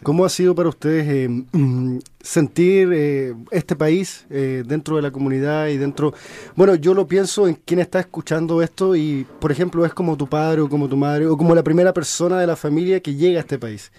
¿Cómo 0.03 0.25
ha 0.25 0.29
sido 0.29 0.55
para 0.55 0.69
ustedes 0.69 1.07
eh, 1.09 1.45
sentir 2.21 2.91
eh, 2.93 3.35
este 3.51 3.77
país 3.77 4.27
eh, 4.31 4.63
dentro 4.67 4.97
de 4.97 5.03
la 5.03 5.11
comunidad 5.11 5.69
y 5.69 5.79
dentro... 5.79 6.15
Bueno, 6.57 6.75
yo 6.75 6.95
lo 6.95 7.07
pienso 7.07 7.47
en 7.49 7.55
quien 7.55 7.81
está 7.81 8.01
escuchando 8.01 8.63
esto 8.63 8.97
y, 8.97 9.27
por 9.41 9.53
ejemplo, 9.53 9.85
es 9.85 9.95
como 9.95 10.17
tu 10.17 10.29
padre 10.29 10.61
o 10.61 10.69
como 10.69 10.89
tu 10.89 10.97
madre 10.97 11.27
o 11.27 11.37
como 11.37 11.55
la 11.55 11.63
primera 11.63 11.93
persona 11.93 12.39
de 12.41 12.47
la 12.47 12.57
familia 12.57 13.01
que 13.01 13.15
llega 13.15 13.39
a 13.39 13.41
este 13.41 13.59
país. 13.59 13.93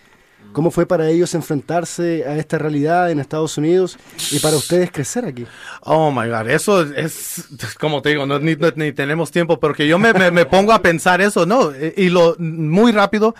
¿Cómo 0.51 0.69
fue 0.69 0.85
para 0.85 1.09
ellos 1.09 1.33
enfrentarse 1.33 2.25
a 2.25 2.37
esta 2.37 2.59
realidad 2.59 3.09
en 3.09 3.19
Estados 3.19 3.57
Unidos 3.57 3.97
y 4.31 4.37
para 4.39 4.55
ustedes 4.55 4.91
crecer 4.91 5.25
aquí? 5.25 5.47
Oh 5.81 6.11
my 6.11 6.29
God, 6.29 6.47
eso 6.47 6.83
es, 6.83 7.45
como 7.79 8.03
te 8.03 8.09
digo, 8.09 8.27
no, 8.27 8.37
ni, 8.37 8.55
ni 8.75 8.91
tenemos 8.91 9.31
tiempo, 9.31 9.59
porque 9.59 9.87
yo 9.87 9.97
me, 9.97 10.13
me, 10.13 10.29
me 10.29 10.45
pongo 10.45 10.71
a 10.71 10.81
pensar 10.81 11.21
eso, 11.21 11.47
¿no? 11.47 11.71
Eh, 11.71 11.95
Y 11.97 12.09
lo 12.09 12.35
muy 12.37 12.91
rápido, 12.91 13.33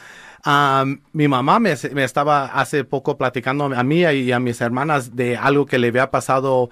mi 0.45 1.27
mamá 1.27 1.59
me, 1.59 1.71
estaba 1.71 2.45
hace 2.45 2.83
poco 2.83 3.17
platicando 3.17 3.65
a 3.65 3.83
mí 3.83 4.01
y 4.01 4.31
a 4.31 4.39
mis 4.39 4.59
hermanas 4.61 5.15
de 5.15 5.37
algo 5.37 5.65
que 5.65 5.79
le 5.79 5.87
había 5.87 6.11
pasado 6.11 6.69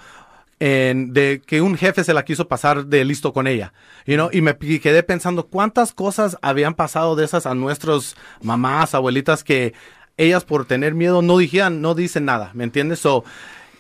en, 0.60 1.14
de 1.14 1.42
que 1.46 1.62
un 1.62 1.76
jefe 1.76 2.04
se 2.04 2.14
la 2.14 2.24
quiso 2.24 2.48
pasar 2.48 2.86
de 2.86 3.04
listo 3.04 3.34
con 3.34 3.48
ella, 3.48 3.74
you 4.06 4.16
know, 4.16 4.30
y 4.32 4.42
me 4.42 4.56
quedé 4.58 5.02
pensando 5.04 5.48
cuántas 5.48 5.94
cosas 5.94 6.38
habían 6.42 6.76
pasado 6.76 7.16
de 7.16 7.26
esas 7.26 7.46
a 7.46 7.56
nuestros 7.56 8.16
mamás, 8.44 8.94
abuelitas 8.94 9.44
que 9.44 9.74
ellas 10.18 10.44
por 10.46 10.66
tener 10.66 10.94
miedo 10.94 11.22
no 11.22 11.38
dijeron, 11.38 11.82
no 11.82 11.96
dicen 11.96 12.26
nada, 12.26 12.52
¿me 12.54 12.64
entiendes? 12.64 13.00
So, 13.00 13.24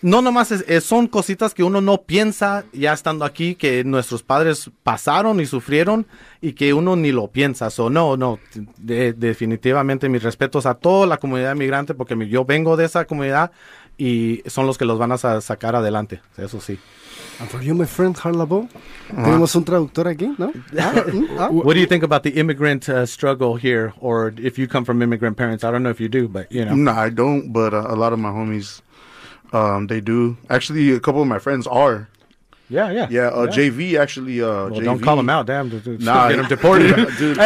no 0.01 0.21
nomás 0.21 0.51
es- 0.51 0.65
es- 0.67 0.83
son 0.83 1.07
cositas 1.07 1.53
que 1.53 1.63
uno 1.63 1.79
no 1.81 2.01
piensa 2.01 2.63
ya 2.73 2.93
estando 2.93 3.23
aquí 3.25 3.55
que 3.55 3.83
nuestros 3.83 4.23
padres 4.23 4.69
pasaron 4.83 5.39
y 5.39 5.45
sufrieron 5.45 6.05
y 6.41 6.53
que 6.53 6.73
uno 6.73 6.95
ni 6.95 7.11
lo 7.11 7.27
piensa. 7.27 7.69
So, 7.69 7.89
no, 7.89 8.17
no, 8.17 8.39
de- 8.77 9.13
definitivamente 9.13 10.09
mis 10.09 10.23
respetos 10.23 10.65
a 10.65 10.73
toda 10.73 11.05
la 11.07 11.17
comunidad 11.17 11.55
migrante 11.55 11.93
porque 11.93 12.15
mi- 12.15 12.27
yo 12.29 12.45
vengo 12.45 12.77
de 12.77 12.85
esa 12.85 13.05
comunidad 13.05 13.51
y 13.97 14.41
son 14.47 14.65
los 14.65 14.77
que 14.77 14.85
los 14.85 14.97
van 14.97 15.11
a 15.11 15.17
sa- 15.17 15.41
sacar 15.41 15.75
adelante, 15.75 16.21
eso 16.37 16.59
sí. 16.59 16.79
And 17.39 17.49
for 17.49 17.61
you, 17.61 17.73
my 17.75 17.85
friend 17.85 18.15
Harlabo, 18.23 18.67
tenemos 19.09 19.55
un 19.55 19.63
traductor 19.63 20.07
aquí, 20.07 20.31
¿no? 20.37 20.51
Ah, 20.79 20.93
mm, 21.11 21.25
ah. 21.39 21.49
What 21.51 21.73
do 21.75 21.79
you 21.81 21.87
think 21.87 22.03
about 22.03 22.23
the 22.23 22.29
immigrant 22.39 22.87
uh, 22.89 23.05
struggle 23.05 23.55
here 23.61 23.93
or 23.99 24.33
if 24.37 24.57
you 24.57 24.67
come 24.67 24.85
from 24.85 25.01
immigrant 25.01 25.37
parents? 25.37 25.63
I 25.63 25.71
don't 25.71 25.81
know 25.83 25.91
if 25.91 25.99
you 25.99 26.07
do, 26.07 26.27
but 26.27 26.47
you 26.51 26.65
know. 26.65 26.75
No, 26.75 26.91
I 26.91 27.09
don't. 27.11 27.51
But 27.51 27.73
uh, 27.73 27.85
a 27.89 27.95
lot 27.95 28.13
of 28.13 28.19
my 28.19 28.29
homies, 28.29 28.81
um, 29.53 29.87
they 29.87 30.01
do. 30.01 30.37
Actually, 30.49 30.91
a 30.91 30.99
couple 30.99 31.21
of 31.21 31.27
my 31.27 31.39
friends 31.39 31.67
are. 31.67 32.07
Yeah, 32.69 32.89
yeah. 32.89 33.07
Yeah, 33.11 33.21
uh, 33.27 33.47
JV 33.47 33.99
actually. 33.99 34.41
Uh, 34.41 34.47
Well, 34.47 34.69
JV, 34.71 34.83
don't 34.85 35.01
call 35.01 35.19
him 35.19 35.29
out, 35.29 35.45
damn. 35.45 35.67
dude, 35.67 36.01
Nah, 36.01 36.29
get 36.29 36.39
him 36.39 36.47
deported. 36.47 36.95
dude. 37.17 37.37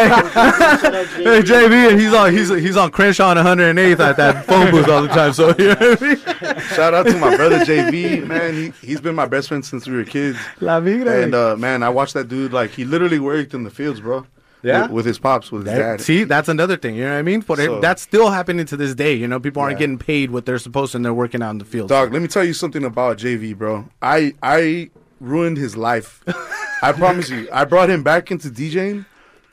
Hey 1.25 1.41
JB, 1.41 1.89
and 1.91 1.99
he's 1.99 2.13
on 2.13 2.31
he's 2.31 2.49
he's 2.49 2.77
on 2.77 2.91
Crenshaw 2.91 3.29
on 3.29 3.37
108th 3.37 3.99
at 3.99 4.17
that 4.17 4.45
phone 4.45 4.69
booth 4.69 4.87
all 4.87 5.01
the 5.01 5.07
time. 5.07 5.33
So 5.33 5.47
you 5.57 5.69
know 5.69 5.75
what 5.75 6.01
I 6.03 6.05
mean? 6.53 6.59
Shout 6.75 6.93
out 6.93 7.07
to 7.07 7.17
my 7.17 7.35
brother 7.35 7.59
JV, 7.59 8.25
man. 8.27 8.53
He 8.53 8.71
he's 8.85 9.01
been 9.01 9.15
my 9.15 9.25
best 9.25 9.47
friend 9.47 9.65
since 9.65 9.87
we 9.87 9.95
were 9.95 10.03
kids. 10.03 10.37
La 10.61 10.79
vida. 10.79 11.23
And 11.23 11.33
uh, 11.33 11.55
man, 11.57 11.81
I 11.81 11.89
watched 11.89 12.13
that 12.13 12.27
dude 12.27 12.53
like 12.53 12.69
he 12.71 12.85
literally 12.85 13.17
worked 13.19 13.53
in 13.55 13.63
the 13.63 13.71
fields, 13.71 13.99
bro. 14.01 14.27
Yeah? 14.65 14.83
with, 14.83 14.91
with 14.91 15.05
his 15.05 15.19
pops, 15.19 15.51
with 15.51 15.65
his 15.65 15.73
That- 15.77 15.79
dad. 15.97 16.01
see, 16.01 16.23
that's 16.23 16.49
another 16.49 16.75
thing. 16.77 16.95
You 16.95 17.03
know 17.05 17.11
what 17.13 17.19
I 17.19 17.21
mean? 17.21 17.41
For 17.41 17.55
So- 17.55 17.79
that's 17.79 18.01
still 18.01 18.29
happening 18.31 18.65
to 18.65 18.75
this 18.77 18.95
day. 18.95 19.13
You 19.13 19.27
know, 19.27 19.39
people 19.39 19.61
aren't 19.61 19.73
Yeah. 19.75 19.79
getting 19.79 19.97
paid 19.97 20.31
what 20.31 20.45
they're 20.45 20.57
supposed 20.59 20.91
to, 20.93 20.97
and 20.97 21.05
they're 21.05 21.13
working 21.13 21.41
out 21.43 21.51
in 21.51 21.57
the 21.59 21.65
field. 21.65 21.89
Dog, 21.89 22.11
let 22.13 22.21
me 22.21 22.27
tell 22.27 22.43
you 22.43 22.53
something 22.53 22.83
about 22.83 23.17
JV, 23.17 23.53
bro. 23.53 23.85
I 24.01 24.33
I 24.41 24.89
ruined 25.21 25.57
his 25.57 25.77
life. 25.77 26.23
I 26.81 26.91
promise 26.91 27.29
you. 27.29 27.47
I 27.53 27.65
brought 27.65 27.89
him 27.89 28.03
back 28.03 28.31
into 28.31 28.49
DJing 28.49 29.05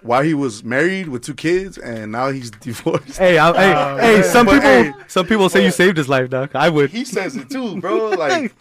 while 0.03 0.23
he 0.23 0.35
was 0.35 0.63
married 0.65 1.09
with 1.09 1.23
two 1.23 1.35
kids, 1.35 1.79
and 1.79 2.13
now 2.13 2.31
he's 2.31 2.51
divorced. 2.61 3.19
Hey, 3.19 3.39
I, 3.39 3.53
hey, 4.01 4.17
hey! 4.17 4.23
Some 4.23 4.47
But, 4.47 4.55
people, 4.55 4.69
hey, 4.69 4.93
some 5.09 5.27
people 5.27 5.49
say 5.49 5.65
you 5.65 5.71
saved 5.71 5.97
his 5.97 6.09
life, 6.09 6.29
doc. 6.31 6.55
I 6.55 6.69
would. 6.69 6.91
he 6.91 7.05
says 7.05 7.37
it 7.37 7.51
too, 7.51 7.81
bro. 7.81 8.11
Like 8.11 8.55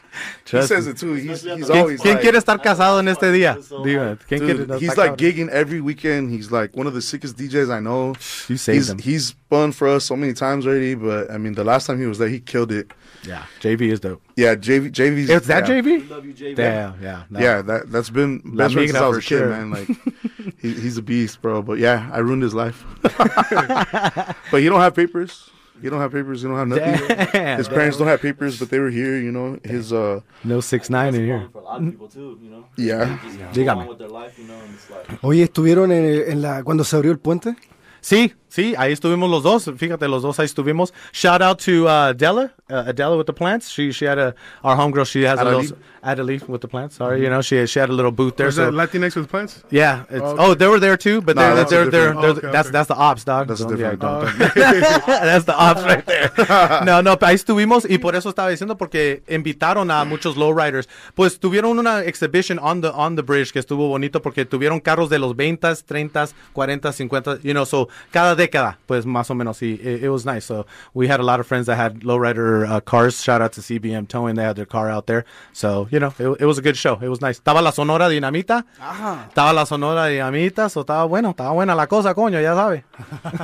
he 0.45 0.61
says 0.61 0.87
it 0.87 0.97
too. 0.97 1.13
He's 1.13 1.43
he's 1.43 1.69
always 1.69 2.01
quién 2.01 2.15
like, 2.15 2.21
quiere 2.21 2.37
estar 2.37 2.61
casado 2.61 2.99
en 2.99 3.07
este 3.07 3.31
día? 3.31 3.55
Dime, 3.83 4.17
¿quién 4.27 4.39
Dude, 4.39 4.67
estar 4.67 4.79
he's 4.79 4.97
like 4.97 5.17
gigging 5.17 5.49
every 5.49 5.81
weekend. 5.81 6.31
He's 6.31 6.51
like 6.51 6.75
one 6.75 6.87
of 6.87 6.93
the 6.93 7.01
sickest 7.01 7.37
DJs 7.37 7.71
I 7.71 7.79
know. 7.79 8.15
You 8.47 8.57
saved 8.57 8.75
He's 8.77 8.89
him. 8.89 8.97
he's 8.99 9.25
spun 9.27 9.71
for 9.71 9.87
us 9.87 10.05
so 10.05 10.15
many 10.15 10.33
times 10.33 10.65
already, 10.67 10.95
but 10.95 11.31
I 11.31 11.37
mean 11.37 11.53
the 11.53 11.63
last 11.63 11.87
time 11.87 11.99
he 11.99 12.05
was 12.05 12.17
there, 12.17 12.29
he 12.29 12.39
killed 12.39 12.71
it. 12.71 12.91
Yeah, 13.23 13.45
JV 13.59 13.91
is 13.91 13.99
dope. 13.99 14.21
Yeah, 14.35 14.55
JV 14.55 14.89
JV's 14.91 15.29
Is 15.29 15.45
that 15.47 15.67
yeah. 15.67 15.75
JV? 15.81 16.09
Love 16.09 16.25
you, 16.25 16.33
JV. 16.33 16.55
Damn, 16.55 17.01
yeah. 17.03 17.23
no. 17.29 17.39
Yeah, 17.39 17.61
that 17.61 17.91
that's 17.91 18.09
been 18.09 18.41
La 18.45 18.65
best 18.65 18.73
friend 18.73 18.89
since 18.89 18.99
migra 18.99 19.03
I 19.03 19.07
was 19.09 19.15
for 19.17 19.19
a 19.19 19.21
kid, 19.21 19.37
sure. 19.37 19.49
man. 19.49 19.69
Like 19.71 19.87
he, 20.59 20.73
he's 20.73 20.97
a 20.97 21.01
beast, 21.01 21.41
bro. 21.41 21.61
But 21.61 21.79
yeah, 21.79 22.09
I 22.11 22.19
ruined 22.19 22.43
his 22.43 22.53
life. 22.53 22.83
but 23.01 24.61
he 24.61 24.65
don't 24.69 24.79
have 24.81 24.95
papers. 24.95 25.49
He 25.81 25.89
don't 25.89 25.99
have 25.99 26.11
papers. 26.11 26.43
He 26.43 26.47
don't 26.47 26.57
have 26.57 26.67
nothing. 26.67 27.07
Damn, 27.33 27.57
His 27.57 27.67
parents 27.67 27.97
don't 27.97 28.07
have 28.07 28.21
papers, 28.21 28.59
but 28.59 28.69
they 28.69 28.77
were 28.79 28.91
here. 28.91 29.17
You 29.19 29.31
know, 29.31 29.57
his 29.63 29.91
uh, 29.91 30.21
No 30.43 30.61
six 30.61 30.89
nine 30.91 31.15
in 31.15 31.25
here. 31.25 31.49
For 31.51 31.59
a 31.59 31.63
lot 31.63 31.81
of 31.81 31.89
people 31.89 32.07
too, 32.07 32.37
yeah. 32.77 33.17
Just 33.23 33.39
go 33.39 33.45
Dígame. 33.61 33.77
on 33.77 33.87
with 33.87 33.97
their 33.97 34.07
life, 34.09 34.37
you 34.37 34.45
know, 34.45 34.53
and 34.53 34.73
it's 34.75 34.89
like 34.91 35.23
Oye, 35.23 35.41
¿estuvieron 35.43 35.91
en, 35.91 36.31
en 36.31 36.41
la 36.41 36.61
cuando 36.63 36.83
se 36.83 36.95
abrió 36.95 37.11
el 37.11 37.17
puente? 37.19 37.55
Sí, 37.99 38.33
sí, 38.51 38.75
ahí 38.77 38.91
estuvimos 38.93 39.29
los 39.29 39.43
dos. 39.43 39.69
Fíjate, 39.77 40.07
los 40.07 40.21
dos 40.21 40.39
ahí 40.39 40.45
estuvimos. 40.45 40.93
Shout 41.13 41.41
out 41.41 41.59
to 41.65 41.87
uh, 41.87 42.09
Adela, 42.11 42.51
uh, 42.69 42.83
Adela 42.89 43.15
with 43.17 43.25
the 43.25 43.33
plants. 43.33 43.69
She 43.69 43.91
she 43.91 44.05
had 44.05 44.19
a 44.19 44.35
our 44.63 44.75
homegirl. 44.77 45.05
She 45.05 45.23
has 45.23 45.39
a 45.39 45.43
little 45.43 45.77
Adeli 46.03 46.41
with 46.47 46.61
the 46.61 46.67
plants. 46.67 46.95
Sorry, 46.97 47.21
you 47.21 47.29
know 47.29 47.41
she 47.41 47.65
she 47.67 47.79
had 47.79 47.89
a 47.89 47.93
little 47.93 48.11
booth 48.11 48.35
there. 48.35 48.47
That 48.51 48.55
So 48.55 48.71
Latinx 48.71 49.15
with 49.15 49.29
plants? 49.29 49.63
yeah, 49.71 50.03
it's, 50.09 50.21
Oh, 50.21 50.35
oh, 50.37 50.53
they 50.55 50.67
were 50.67 50.79
there 50.79 50.97
too, 50.97 51.21
but 51.21 51.35
Nah, 51.35 51.41
they're 51.41 51.55
that's 51.55 51.69
they're 51.71 51.85
they're, 51.89 52.13
different- 52.13 52.21
they're 52.21 52.29
Oh, 52.29 52.37
okay, 52.37 52.51
that's 52.51 52.67
okay. 52.67 52.71
that's 52.73 52.87
the 52.87 52.95
ops 52.95 53.23
dog. 53.23 53.47
That's 53.47 53.61
Don't- 53.61 53.77
yeah, 53.79 53.91
different- 53.95 54.01
don't- 54.01 54.55
that's 55.05 55.45
the 55.45 55.55
ops 55.55 55.83
right 55.83 56.05
there. 56.05 56.31
No, 56.85 57.01
no, 57.01 57.17
ahí 57.21 57.35
estuvimos 57.35 57.85
y 57.89 57.97
por 57.99 58.15
eso 58.15 58.29
estaba 58.29 58.49
diciendo 58.49 58.77
porque 58.77 59.23
invitaron 59.27 59.91
a 59.91 60.03
muchos 60.05 60.35
lowriders. 60.37 60.87
Pues 61.15 61.39
tuvieron 61.39 61.77
una 61.79 62.01
exhibition 62.03 62.59
on 62.59 62.81
the 62.81 62.89
on 62.89 63.15
the 63.15 63.21
bridge 63.21 63.51
que 63.51 63.59
estuvo 63.59 63.87
bonito 63.87 64.21
porque 64.21 64.45
tuvieron 64.45 64.79
carros 64.79 65.09
de 65.09 65.19
los 65.19 65.35
20, 65.35 65.75
30, 65.85 66.27
40, 66.53 66.91
50, 66.91 67.37
you 67.43 67.53
know, 67.53 67.65
so 67.65 67.87
cada 68.11 68.35
década, 68.41 68.77
pues 68.87 69.05
más 69.05 69.29
o 69.29 69.35
menos 69.35 69.57
sí, 69.59 69.79
it, 69.79 70.03
it 70.03 70.09
was 70.09 70.25
nice. 70.25 70.45
So 70.45 70.65
we 70.93 71.07
had 71.07 71.19
a 71.19 71.23
lot 71.23 71.39
of 71.39 71.45
friends 71.47 71.67
that 71.67 71.75
had 71.77 72.01
lowrider 72.01 72.67
uh, 72.67 72.81
cars. 72.81 73.21
Shout 73.21 73.41
out 73.41 73.53
to 73.53 73.61
CBM 73.61 74.07
Towing, 74.07 74.35
they 74.35 74.43
had 74.43 74.55
their 74.55 74.65
car 74.65 74.89
out 74.89 75.05
there. 75.07 75.23
So, 75.53 75.87
you 75.91 75.99
know, 75.99 76.13
it, 76.19 76.41
it 76.41 76.45
was 76.45 76.57
a 76.57 76.61
good 76.61 76.75
show. 76.77 76.97
It 77.01 77.09
was 77.09 77.21
nice. 77.21 77.39
Estaba 77.39 77.61
la 77.61 77.71
Sonora 77.71 78.09
Dinamita. 78.09 78.63
Estaba 78.79 79.53
la 79.53 79.65
Sonora 79.65 80.07
Dinamita, 80.09 80.69
so 80.69 80.81
estaba 80.83 81.07
bueno, 81.07 81.31
estaba 81.33 81.53
buena 81.53 81.75
la 81.75 81.87
cosa, 81.87 82.13
coño, 82.13 82.41
ya 82.41 82.55
sabe. 82.55 82.83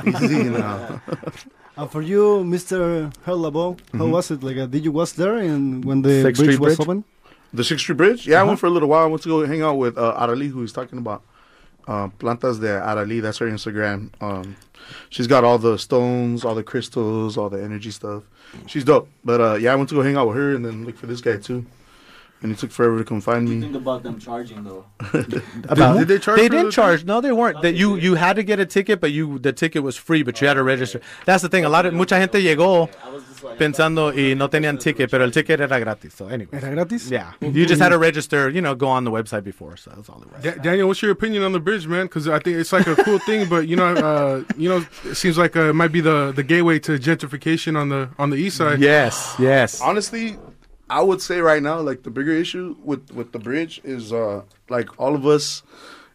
Easy 0.22 0.44
now. 0.50 1.00
And 1.76 1.88
for 1.88 2.02
you, 2.02 2.42
Mr. 2.44 3.14
Heart 3.24 3.38
Laboe, 3.38 3.76
how 3.96 4.06
was 4.06 4.32
it? 4.32 4.42
Like, 4.42 4.56
uh, 4.58 4.66
did 4.66 4.84
you 4.84 4.90
was 4.90 5.12
there 5.12 5.36
and 5.36 5.84
when 5.84 6.02
the 6.02 6.22
Sixth 6.22 6.42
bridge 6.42 6.54
Street 6.56 6.60
was 6.60 6.76
Bridge? 6.76 6.88
open? 6.88 7.04
The 7.54 7.62
Sixth 7.62 7.84
Street 7.84 7.96
Bridge? 7.96 8.26
Yeah, 8.26 8.40
I 8.40 8.44
went 8.44 8.58
for 8.58 8.66
a 8.66 8.70
little 8.70 8.88
while. 8.88 9.04
I 9.04 9.06
went 9.06 9.22
to 9.22 9.28
go 9.28 9.46
hang 9.46 9.62
out 9.62 9.74
with 9.78 9.96
uh, 9.96 10.16
Arali, 10.18 10.48
who 10.50 10.60
he's 10.62 10.72
talking 10.72 10.98
about. 10.98 11.22
Uh, 11.88 12.08
Plantas 12.18 12.60
de 12.60 12.68
Arali, 12.68 13.22
that's 13.22 13.38
her 13.38 13.46
Instagram. 13.46 14.10
Um, 14.20 14.56
she's 15.08 15.26
got 15.26 15.42
all 15.42 15.58
the 15.58 15.78
stones, 15.78 16.44
all 16.44 16.54
the 16.54 16.62
crystals, 16.62 17.38
all 17.38 17.48
the 17.48 17.62
energy 17.62 17.90
stuff. 17.90 18.24
She's 18.66 18.84
dope. 18.84 19.08
But 19.24 19.40
uh, 19.40 19.54
yeah, 19.54 19.72
I 19.72 19.74
went 19.74 19.88
to 19.88 19.94
go 19.94 20.02
hang 20.02 20.16
out 20.16 20.28
with 20.28 20.36
her 20.36 20.54
and 20.54 20.64
then 20.64 20.84
look 20.84 20.98
for 20.98 21.06
this 21.06 21.22
guy 21.22 21.38
too. 21.38 21.64
And 22.40 22.52
it 22.52 22.58
took 22.58 22.70
forever 22.70 22.98
to 22.98 23.04
come 23.04 23.20
find 23.20 23.48
me. 23.48 23.60
think 23.60 23.74
about 23.74 24.04
them 24.04 24.18
charging 24.20 24.62
though. 24.62 24.84
About- 25.68 25.98
did 25.98 26.08
they 26.08 26.18
charge 26.20 26.38
They 26.38 26.48
didn't 26.48 26.70
charge. 26.70 27.04
No, 27.04 27.20
they 27.20 27.32
weren't. 27.32 27.62
That 27.62 27.74
you 27.74 27.96
you 27.96 28.14
had 28.14 28.36
to 28.36 28.42
get 28.44 28.60
a 28.60 28.66
ticket, 28.66 29.00
but 29.00 29.10
you 29.10 29.38
the 29.40 29.52
ticket 29.52 29.82
was 29.82 29.96
free, 29.96 30.22
but 30.22 30.40
you 30.40 30.46
had 30.46 30.54
to 30.54 30.62
register. 30.62 31.00
That's 31.24 31.42
the 31.42 31.48
thing. 31.48 31.64
A 31.64 31.68
lot 31.68 31.84
of 31.86 31.94
mucha 31.94 32.14
gente 32.16 32.38
llegó 32.40 32.88
I 33.04 33.10
was 33.10 33.24
just 33.24 33.42
like 33.42 33.58
pensando 33.58 34.12
y 34.14 34.34
no 34.34 34.48
tenían 34.48 34.78
ticket, 34.78 35.10
pero 35.10 35.24
el 35.24 35.30
ticket 35.32 35.60
era 35.60 35.80
gratis. 35.80 36.14
So 36.14 36.28
anyway, 36.28 36.50
¿Era 36.52 36.70
gratis? 36.70 37.10
yeah, 37.10 37.32
you 37.40 37.66
just 37.66 37.80
had 37.82 37.88
to 37.90 37.98
register. 37.98 38.48
You 38.48 38.60
know, 38.62 38.76
go 38.76 38.86
on 38.86 39.02
the 39.04 39.10
website 39.10 39.42
before. 39.42 39.76
So 39.76 39.90
that's 39.94 40.08
all 40.08 40.22
it 40.22 40.30
was. 40.32 40.42
Da- 40.42 40.62
Daniel, 40.62 40.86
what's 40.86 41.02
your 41.02 41.10
opinion 41.10 41.42
on 41.42 41.50
the 41.52 41.60
bridge, 41.60 41.88
man? 41.88 42.06
Because 42.06 42.28
I 42.28 42.38
think 42.38 42.56
it's 42.58 42.72
like 42.72 42.86
a 42.86 42.94
cool 43.02 43.18
thing, 43.18 43.48
but 43.48 43.66
you 43.66 43.74
know, 43.74 43.94
uh, 43.96 44.44
you 44.56 44.68
know, 44.68 44.84
it 45.04 45.16
seems 45.16 45.36
like 45.38 45.56
uh, 45.56 45.70
it 45.70 45.74
might 45.74 45.90
be 45.92 46.00
the 46.00 46.32
the 46.32 46.44
gateway 46.44 46.78
to 46.80 46.92
gentrification 46.98 47.76
on 47.76 47.88
the 47.88 48.10
on 48.16 48.30
the 48.30 48.36
east 48.36 48.58
side. 48.58 48.78
Yes, 48.80 49.34
yes. 49.40 49.80
Honestly, 49.80 50.38
I 50.90 51.02
would 51.02 51.20
say 51.20 51.40
right 51.40 51.62
now, 51.62 51.80
like 51.80 52.02
the 52.02 52.10
bigger 52.10 52.32
issue 52.32 52.76
with 52.82 53.12
with 53.12 53.32
the 53.32 53.38
bridge 53.38 53.80
is 53.84 54.12
uh 54.12 54.42
like 54.68 54.98
all 54.98 55.14
of 55.14 55.26
us 55.26 55.62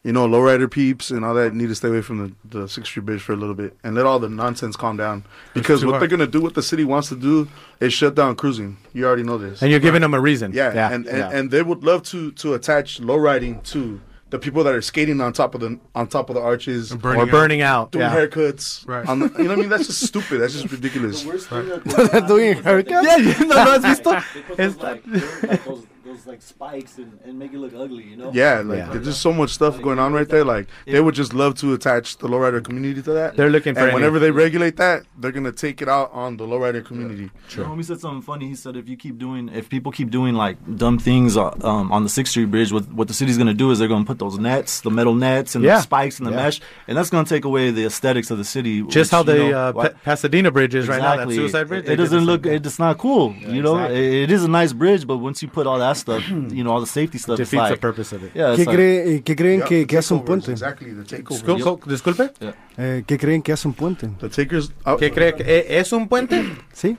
you 0.03 0.11
know, 0.11 0.27
lowrider 0.27 0.69
peeps 0.69 1.11
and 1.11 1.23
all 1.23 1.33
that 1.33 1.53
need 1.53 1.67
to 1.67 1.75
stay 1.75 1.87
away 1.87 2.01
from 2.01 2.17
the, 2.17 2.59
the 2.59 2.67
Sixth 2.67 2.89
Street 2.89 3.05
Bridge 3.05 3.21
for 3.21 3.31
a 3.31 3.37
little 3.37 3.55
bit 3.55 3.77
and 3.83 3.95
let 3.95 4.05
all 4.05 4.19
the 4.19 4.27
nonsense 4.27 4.75
calm 4.75 4.97
down. 4.97 5.23
Because 5.53 5.85
what 5.85 5.93
hot. 5.93 5.99
they're 5.99 6.09
gonna 6.09 6.27
do, 6.27 6.41
what 6.41 6.55
the 6.55 6.61
city 6.61 6.83
wants 6.83 7.07
to 7.09 7.15
do, 7.15 7.47
is 7.79 7.93
shut 7.93 8.13
down 8.13 8.35
cruising. 8.35 8.77
You 8.91 9.05
already 9.05 9.23
know 9.23 9.37
this. 9.37 9.61
And 9.61 9.71
you're 9.71 9.79
giving 9.79 10.01
them 10.01 10.13
a 10.13 10.19
reason. 10.19 10.51
Yeah, 10.51 10.73
yeah, 10.73 10.91
and, 10.91 11.07
and, 11.07 11.17
yeah. 11.17 11.29
and 11.31 11.51
they 11.51 11.61
would 11.61 11.83
love 11.83 12.03
to 12.03 12.31
to 12.33 12.53
attach 12.53 12.99
lowriding 12.99 13.63
to 13.71 14.01
the 14.33 14.39
people 14.39 14.63
that 14.63 14.73
are 14.73 14.81
skating 14.81 15.21
on 15.21 15.31
top 15.31 15.53
of 15.53 15.61
the 15.61 15.79
on 15.93 16.07
top 16.07 16.27
of 16.31 16.33
the 16.33 16.41
arches 16.41 16.91
And 16.91 16.99
burning 16.99 17.21
or 17.21 17.25
out. 17.25 17.29
burning 17.31 17.61
out. 17.61 17.91
doing 17.91 18.01
yeah. 18.01 18.15
haircuts. 18.15 18.87
Right. 18.87 19.07
On 19.07 19.19
the, 19.19 19.27
you 19.37 19.43
know 19.43 19.49
what 19.49 19.57
I 19.59 19.61
mean? 19.61 19.69
That's 19.69 19.85
just 19.85 20.07
stupid. 20.07 20.39
That's 20.41 20.53
just 20.53 20.71
ridiculous. 20.71 21.21
Doing 21.21 22.55
haircuts? 22.55 23.03
Yeah, 23.03 23.17
you 23.17 23.45
no, 23.45 23.63
no 23.63 23.79
has 23.79 23.83
visto? 23.83 24.11
They 24.33 24.41
put 24.41 24.57
those, 24.57 24.73
Está- 24.75 24.81
like, 24.83 25.03
those, 25.05 25.43
like, 25.43 25.65
those, 25.65 25.85
those 26.03 26.27
like 26.27 26.41
spikes 26.41 26.97
and, 26.97 27.17
and 27.23 27.39
make 27.39 27.53
it 27.53 27.57
look 27.57 27.73
ugly, 27.73 28.03
you 28.03 28.17
know? 28.17 28.29
Yeah, 28.33 28.59
like 28.59 28.77
Yeah. 28.79 28.89
there's 28.91 29.05
just 29.05 29.21
so 29.21 29.31
much 29.31 29.51
stuff 29.51 29.81
going 29.81 29.99
on 29.99 30.11
right 30.13 30.27
there. 30.27 30.43
Like 30.43 30.67
they 30.85 30.99
would 30.99 31.15
just 31.15 31.33
love 31.33 31.55
to 31.55 31.73
attach 31.73 32.17
the 32.17 32.27
lowrider 32.27 32.63
community 32.63 33.01
to 33.01 33.13
that. 33.13 33.37
They're 33.37 33.49
looking 33.49 33.73
for 33.73 33.79
and 33.81 33.87
any- 33.89 33.95
whenever 33.95 34.19
they 34.19 34.31
regulate 34.31 34.75
that, 34.77 35.03
they're 35.17 35.31
gonna 35.31 35.51
take 35.51 35.81
it 35.81 35.87
out 35.87 36.11
on 36.13 36.37
the 36.37 36.45
lowrider 36.45 36.83
community. 36.83 37.31
Sure. 37.47 37.65
Homie 37.65 37.85
said 37.85 37.99
something 38.01 38.21
funny. 38.21 38.47
He 38.49 38.55
said 38.55 38.75
if 38.75 38.89
you 38.89 38.97
keep 38.97 39.17
doing, 39.17 39.49
if 39.49 39.69
people 39.69 39.91
keep 39.91 40.09
doing 40.11 40.33
like 40.35 40.57
dumb 40.77 40.99
things 40.99 41.37
uh, 41.37 41.51
um, 41.63 41.91
on 41.91 42.03
the 42.03 42.09
Sixth 42.09 42.31
Street 42.31 42.51
Bridge, 42.51 42.71
what 42.73 42.91
what 42.91 43.07
the 43.07 43.13
city's 43.13 43.37
gonna 43.37 43.53
do 43.53 43.71
is 43.71 43.79
they're 43.79 43.87
gonna 43.87 44.03
put 44.05 44.19
those 44.19 44.37
nets, 44.37 44.81
the 44.81 44.91
metal 44.91 45.15
nets, 45.15 45.55
and 45.55 45.63
Yeah. 45.63 45.75
the 45.77 45.81
spikes 45.83 46.17
and 46.19 46.27
the 46.27 46.31
Yeah. 46.31 46.37
mesh, 46.43 46.59
and 46.87 46.97
that's 46.97 47.09
gonna 47.09 47.25
take 47.27 47.45
away 47.45 47.71
the 47.71 47.85
aesthetics 47.85 48.29
of 48.29 48.37
the 48.37 48.43
city. 48.43 48.81
Just 48.83 48.95
which, 48.95 49.11
how 49.11 49.19
you 49.19 49.23
the 49.25 49.35
know, 49.51 49.57
uh, 49.57 49.71
why- 49.71 49.87
Pa- 49.89 49.95
Pasadena 50.03 50.51
Bridge 50.51 50.75
is 50.75 50.87
right 50.87 50.97
now, 51.01 51.15
that 51.15 51.23
Exactly. 51.23 51.35
suicide 51.37 51.67
bridge. 51.69 51.85
It, 51.85 51.91
it 51.91 51.95
doesn't 51.95 52.25
look. 52.25 52.43
thing. 52.43 52.53
It's 52.53 52.79
not 52.79 52.97
cool. 52.97 53.33
you 53.39 53.61
know, 53.61 53.75
exactly. 53.77 54.21
it, 54.23 54.23
it 54.23 54.31
is 54.31 54.43
a 54.43 54.47
nice 54.49 54.73
bridge, 54.73 55.07
but 55.07 55.17
once 55.17 55.41
you 55.41 55.47
put 55.47 55.65
all 55.67 55.79
that 55.79 55.92
stuff, 55.95 56.23
you 56.29 56.63
know, 56.63 56.71
all 56.73 56.79
the 56.81 56.87
safety 56.87 57.17
stuff, 57.17 57.39
it's 57.39 57.49
defeats 57.49 57.69
like, 57.69 57.75
the 57.75 57.79
purpose 57.81 58.13
of 58.15 58.23
it. 58.23 58.31
Yeah, 58.35 58.53
it's 58.53 58.59
¿Qué, 58.59 58.65
like, 58.65 58.77
cree- 58.77 59.15
eh, 59.17 59.21
qué 59.23 59.35
creen 59.35 59.59
Yeah, 59.59 59.67
que, 59.67 59.79
the 59.81 59.87
que 59.87 59.97
hace 59.97 60.13
un 60.13 60.19
takeovers, 60.21 60.45
puente? 60.45 60.51
Exactly, 60.51 60.93
the 60.93 61.03
takeover. 61.03 61.55
Discul- 61.55 61.79
co- 61.79 61.89
Disculpe. 61.89 62.31
Eh, 62.77 63.03
¿Qué 63.07 63.17
creen 63.17 63.41
que 63.41 63.53
hace 63.53 63.67
un 63.67 63.73
puente? 63.73 64.09
The 64.19 64.29
takers. 64.29 64.71
uh, 64.85 64.97
¿Qué 64.97 65.11
cree 65.11 65.33
que 65.35 65.43
eh, 65.43 65.79
es 65.79 65.91
un 65.93 66.07
puente? 66.07 66.43
¿Sí? 66.73 66.97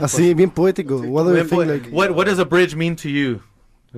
Así, 0.00 0.34
bien 0.34 0.50
poético. 0.50 0.96
What 0.96 1.24
do 1.26 1.36
you 1.36 1.44
think? 1.44 1.64
Like, 1.66 1.90
What 1.92 2.10
what 2.10 2.26
does 2.26 2.38
a 2.40 2.44
bridge 2.44 2.74
mean 2.74 2.96
to 2.96 3.08
you? 3.08 3.40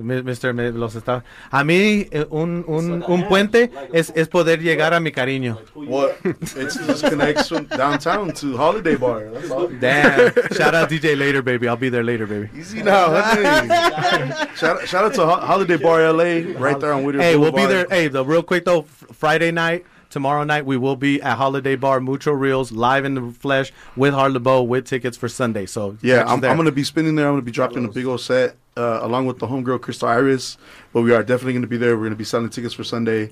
Mi- 0.01 0.21
Mr. 0.21 0.53
Me- 0.53 0.71
los 0.71 0.95
está. 0.95 1.23
A 1.51 1.63
mí 1.63 2.07
eh, 2.11 2.25
un, 2.29 2.63
un, 2.67 3.03
un 3.07 3.27
puente 3.27 3.71
es, 3.93 4.11
es 4.15 4.27
poder 4.27 4.61
llegar 4.61 4.93
a 4.93 4.99
mi 4.99 5.11
cariño. 5.11 5.57
What? 5.75 6.15
It 6.23 6.69
just 6.87 7.03
connects 7.07 7.47
from 7.49 7.65
downtown 7.65 8.31
to 8.33 8.57
Holiday 8.57 8.95
Bar. 8.95 9.29
That's 9.31 9.51
all. 9.51 9.67
Damn. 9.79 10.31
Shout 10.53 10.73
out 10.75 10.89
DJ 10.89 11.17
later, 11.17 11.41
baby. 11.41 11.67
I'll 11.67 11.75
be 11.77 11.89
there 11.89 12.03
later, 12.03 12.25
baby. 12.27 12.49
Easy 12.57 12.81
now. 12.83 13.13
Hey. 13.33 14.47
shout, 14.55 14.87
shout 14.87 15.05
out 15.05 15.13
to 15.15 15.25
Ho- 15.25 15.45
Holiday 15.45 15.77
Bar 15.77 16.11
LA 16.13 16.53
right 16.59 16.79
there 16.79 16.93
on 16.93 17.03
Whittier 17.03 17.21
Hey, 17.21 17.35
we'll 17.35 17.51
be 17.51 17.65
there. 17.65 17.85
Hey, 17.89 18.07
the 18.07 18.23
real 18.25 18.43
quick 18.43 18.65
though, 18.65 18.83
Friday 19.13 19.51
night, 19.51 19.85
tomorrow 20.09 20.43
night, 20.43 20.65
we 20.65 20.77
will 20.77 20.95
be 20.95 21.21
at 21.21 21.37
Holiday 21.37 21.75
Bar, 21.75 21.99
Mucho 21.99 22.31
Reels, 22.31 22.71
live 22.71 23.05
in 23.05 23.13
the 23.15 23.31
flesh 23.39 23.71
with 23.95 24.13
Heart 24.13 24.33
Laboe 24.33 24.65
with 24.67 24.85
tickets 24.85 25.17
for 25.17 25.27
Sunday. 25.27 25.65
So 25.65 25.97
Yeah, 26.01 26.23
I'm. 26.25 26.43
I'm 26.43 26.57
gonna 26.57 26.71
be 26.71 26.83
spinning 26.83 27.15
there. 27.15 27.27
I'm 27.27 27.33
gonna 27.33 27.41
be 27.43 27.51
dropping 27.51 27.85
a 27.85 27.89
big 27.89 28.05
old 28.05 28.21
set 28.21 28.55
uh, 28.79 28.99
along 29.07 29.23
with 29.27 29.37
the 29.39 29.47
homegirl 29.47 29.81
Crystal 29.81 30.07
Iris. 30.07 30.57
But 30.91 31.03
we 31.03 31.13
are 31.13 31.21
definitely 31.21 31.53
gonna 31.53 31.67
be 31.75 31.77
there. 31.77 31.93
We're 31.97 32.05
gonna 32.09 32.15
be 32.15 32.23
selling 32.33 32.49
tickets 32.49 32.73
for 32.73 32.83
Sunday, 32.83 33.29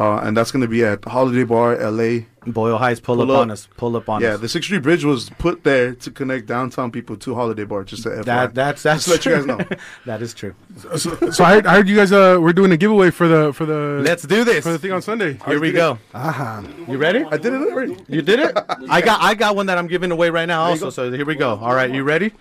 uh, 0.00 0.20
and 0.22 0.36
that's 0.36 0.52
gonna 0.52 0.68
be 0.68 0.84
at 0.84 1.04
Holiday 1.04 1.42
Bar 1.52 1.74
LA. 1.90 2.10
Boyle 2.46 2.78
Heights, 2.78 3.00
pull, 3.00 3.16
Pull 3.16 3.30
up, 3.32 3.36
up. 3.36 3.42
on 3.42 3.50
us. 3.50 3.68
Pull 3.76 3.96
up 3.96 4.08
on 4.08 4.22
Yeah, 4.22 4.28
us. 4.28 4.32
Yeah, 4.34 4.36
the 4.44 4.48
Sixth 4.48 4.66
Street 4.68 4.82
Bridge 4.82 5.04
was 5.04 5.28
put 5.44 5.64
there 5.64 5.92
to 6.04 6.10
connect 6.10 6.46
downtown 6.46 6.90
people 6.92 7.16
to 7.24 7.34
Holiday 7.34 7.64
Bar. 7.64 7.82
Just 7.84 8.04
to 8.04 8.10
FYI. 8.10 8.24
that 8.24 8.54
that's 8.54 8.82
that's 8.84 9.04
just 9.06 9.22
to 9.22 9.30
let 9.30 9.40
you 9.46 9.54
guys 9.54 9.68
know. 9.68 9.76
that 10.06 10.22
is 10.22 10.32
true. 10.34 10.54
So 11.34 11.42
I 11.44 11.54
heard, 11.54 11.66
I 11.66 11.72
heard 11.76 11.88
you 11.88 11.96
guys 11.96 12.12
uh 12.12 12.38
were 12.40 12.52
doing 12.60 12.70
a 12.72 12.76
giveaway 12.76 13.10
for 13.10 13.26
the 13.26 13.52
for 13.52 13.66
the 13.66 14.00
Let's 14.06 14.22
do 14.22 14.44
this. 14.44 14.62
for 14.64 14.70
the 14.72 14.78
thing 14.78 14.92
on 14.92 15.02
Sunday. 15.02 15.32
Here 15.46 15.58
we 15.60 15.72
go. 15.72 15.98
Ajá. 16.14 16.62
You 16.88 16.96
ready? 16.96 17.24
I 17.24 17.36
did 17.36 17.52
it 17.54 17.62
already. 17.72 17.96
You 18.08 18.22
did 18.22 18.38
it? 18.38 18.52
I 18.88 19.00
got 19.00 19.20
I 19.20 19.34
got 19.34 19.56
one 19.56 19.66
that 19.66 19.78
I'm 19.78 19.88
giving 19.88 20.12
away 20.12 20.30
right 20.30 20.46
now 20.46 20.62
also. 20.62 20.90
So 20.90 21.10
here 21.10 21.26
we 21.26 21.34
go. 21.34 21.58
All 21.60 21.74
right, 21.74 21.90
you 21.90 22.04
ready? 22.04 22.32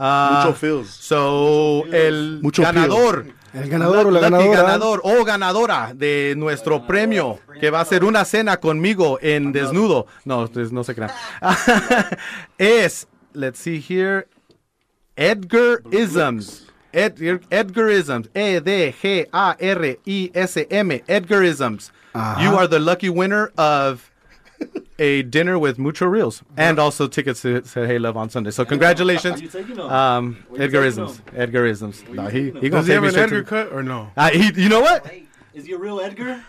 Uh, 0.00 0.36
Mucho 0.36 0.54
feels. 0.54 0.88
So 0.88 1.84
el 1.92 2.40
Mucho 2.42 2.62
ganador, 2.62 3.26
El 3.52 3.68
ganador 3.68 4.06
o 4.06 4.10
la 4.10 4.20
ganadora. 4.20 4.62
ganador 4.62 5.00
o 5.04 5.24
ganadora 5.24 5.92
de 5.94 6.34
nuestro 6.38 6.86
premio 6.86 7.38
que 7.60 7.68
va 7.68 7.80
a 7.82 7.84
ser 7.84 8.04
una 8.04 8.24
cena 8.24 8.56
conmigo 8.56 9.18
en 9.20 9.52
desnudo. 9.52 10.06
No, 10.24 10.46
pues, 10.48 10.72
no 10.72 10.84
se 10.84 10.94
crean. 10.94 11.10
es, 12.58 13.08
let's 13.34 13.58
see 13.58 13.78
here, 13.80 14.26
Edgar 15.16 15.82
Isms. 15.92 16.66
Ed, 16.92 17.20
Edgar 17.50 17.90
Isms. 17.90 18.28
E 18.34 18.60
D 18.60 18.94
G 19.00 19.28
A 19.32 19.54
R 19.60 19.98
I 20.06 20.30
S 20.34 20.66
M. 20.70 21.02
Edgar 21.06 21.44
Isms. 21.44 21.92
You 22.14 22.56
are 22.56 22.66
the 22.66 22.80
lucky 22.80 23.08
winner 23.08 23.52
of 23.56 24.09
a 25.00 25.22
dinner 25.22 25.58
with 25.58 25.78
Mucho 25.78 26.06
Reels 26.06 26.42
and 26.56 26.78
also 26.78 27.08
tickets 27.08 27.42
to, 27.42 27.62
to 27.62 27.86
Hey 27.86 27.98
Love 27.98 28.16
on 28.16 28.30
Sunday. 28.30 28.50
So 28.52 28.64
congratulations, 28.64 29.40
you 29.40 29.48
taking 29.48 29.80
um, 29.80 30.36
Where 30.48 30.58
you 30.60 30.64
Edgar 30.66 30.82
taking 30.88 31.04
Isms. 31.04 31.22
Edgar 31.34 31.66
Isms. 31.66 32.04
No, 32.12 32.26
he, 32.28 32.52
he 32.60 32.68
gonna 32.68 32.82
Does 32.82 32.86
he 32.86 32.92
take 32.92 32.94
have 32.94 33.02
me 33.02 33.08
an 33.08 33.12
straight 33.12 33.24
Edgar 33.24 33.42
to- 33.42 33.48
cut 33.48 33.72
or 33.72 33.82
no? 33.82 34.10
Uh, 34.16 34.30
he, 34.30 34.52
you 34.62 34.68
know 34.68 34.80
what? 34.82 35.04
is 35.52 35.66
he 35.66 35.72
a 35.72 35.78
real 35.78 36.00
Edgar? 36.00 36.40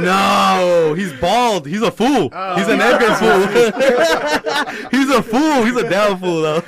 No, 0.00 0.94
he's 0.96 1.12
bald. 1.20 1.66
He's 1.66 1.82
a 1.82 1.90
fool. 1.90 2.30
he's 2.56 2.68
an 2.68 2.80
Edgar 2.80 3.14
fool. 3.20 4.90
he's 4.90 5.10
a 5.10 5.22
fool. 5.22 5.64
He's 5.64 5.76
a 5.76 5.88
damn 5.88 6.18
fool 6.18 6.42
though. 6.42 6.62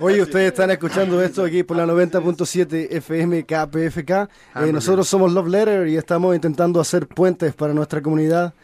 Oye, 0.00 0.22
ustedes 0.22 0.52
están 0.52 0.70
escuchando 0.70 1.20
esto 1.22 1.42
aquí 1.44 1.64
por 1.64 1.76
la 1.76 1.84
90.7 1.84 2.88
FM 2.92 3.44
KPFK. 3.44 4.28
Eh, 4.56 4.72
nosotros 4.72 5.08
somos 5.08 5.32
Love 5.32 5.48
Letter 5.48 5.88
y 5.88 5.96
estamos 5.96 6.34
intentando 6.36 6.80
hacer 6.80 7.08
puentes 7.08 7.52
para 7.54 7.74
nuestra 7.74 8.00
comunidad. 8.00 8.54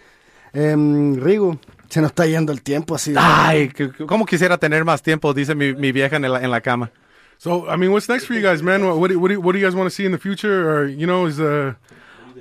Em, 0.55 1.17
Rigo, 1.21 1.59
se 1.88 2.01
nos 2.01 2.11
está 2.11 2.27
yendo 2.27 2.53
el 2.53 2.62
tiempo 2.62 2.95
así. 2.95 3.14
Ay, 3.17 3.69
que- 3.69 3.90
que- 3.90 4.07
cómo 4.07 4.25
quisiera 4.25 4.57
tener 4.59 4.85
más 4.85 5.03
tiempo, 5.03 5.35
dice 5.35 5.55
mi, 5.55 5.75
mi 5.75 5.93
vieja 5.93 6.17
en 6.17 6.23
la, 6.31 6.43
en 6.43 6.51
la 6.51 6.61
cama. 6.61 6.90
So 7.38 7.69
I 7.69 7.77
mean, 7.77 7.90
what's 7.90 8.09
next 8.09 8.27
for 8.27 8.35
you 8.35 8.40
guys, 8.40 8.62
man? 8.62 8.85
What 8.87 8.97
what 8.99 9.11
do, 9.11 9.19
what 9.19 9.29
do, 9.31 9.40
what 9.40 9.53
do 9.53 9.59
you 9.59 9.67
guys 9.67 9.75
want 9.75 9.87
to 9.87 9.95
see 9.95 10.07
in 10.07 10.12
the 10.12 10.19
future? 10.19 10.71
Or 10.71 10.87
you 10.88 11.07
know, 11.07 11.27
is 11.27 11.38
uh 11.40 11.75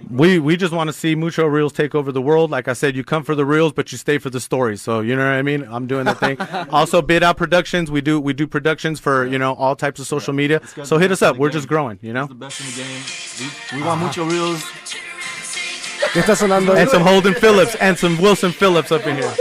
We 0.10 0.38
we 0.40 0.56
just 0.58 0.74
want 0.74 0.90
to 0.90 0.94
see 0.94 1.16
Mucho 1.16 1.46
Reels 1.48 1.74
take 1.74 1.96
over 1.96 2.12
the 2.12 2.22
world. 2.22 2.52
Like 2.52 2.68
I 2.68 2.74
said, 2.74 2.96
you 2.96 3.04
come 3.04 3.24
for 3.24 3.36
the 3.36 3.46
reels, 3.46 3.74
but 3.74 3.92
you 3.92 3.98
stay 3.98 4.18
for 4.20 4.30
the 4.30 4.40
stories. 4.40 4.82
So 4.82 5.02
you 5.02 5.16
know 5.16 5.24
what 5.26 5.38
I 5.38 5.42
mean. 5.42 5.66
I'm 5.70 5.88
doing 5.88 6.06
the 6.06 6.16
thing. 6.16 6.38
also, 6.70 7.02
Bid 7.02 7.24
Out 7.24 7.38
Productions. 7.38 7.90
We 7.90 8.02
do 8.02 8.20
we 8.20 8.34
do 8.34 8.46
productions 8.48 9.00
for 9.00 9.26
you 9.26 9.40
know 9.40 9.54
all 9.56 9.76
types 9.76 10.00
of 10.00 10.08
social 10.08 10.34
media. 10.34 10.62
So 10.84 10.98
hit 10.98 11.12
us 11.12 11.22
up. 11.22 11.38
We're 11.38 11.50
game. 11.50 11.54
just 11.60 11.68
growing. 11.68 12.00
You 12.02 12.14
know. 12.14 12.28
the 12.28 12.36
best 12.36 12.60
in 12.62 12.68
the 12.68 12.76
game. 12.84 13.02
We, 13.72 13.80
we 13.80 13.88
want 13.88 14.02
mucho 14.02 14.26
reels. 14.26 14.64
¿Qué 16.14 16.20
está 16.20 16.36
sonando? 16.36 16.76
And 16.76 16.88
some 16.90 17.04
Holden 17.04 17.34
Phillips 17.34 17.76
and 17.76 17.98
some 17.98 18.22
Wilson 18.22 18.52
Phillips 18.52 18.92
up 18.92 19.06
in 19.08 19.16
here. 19.16 19.34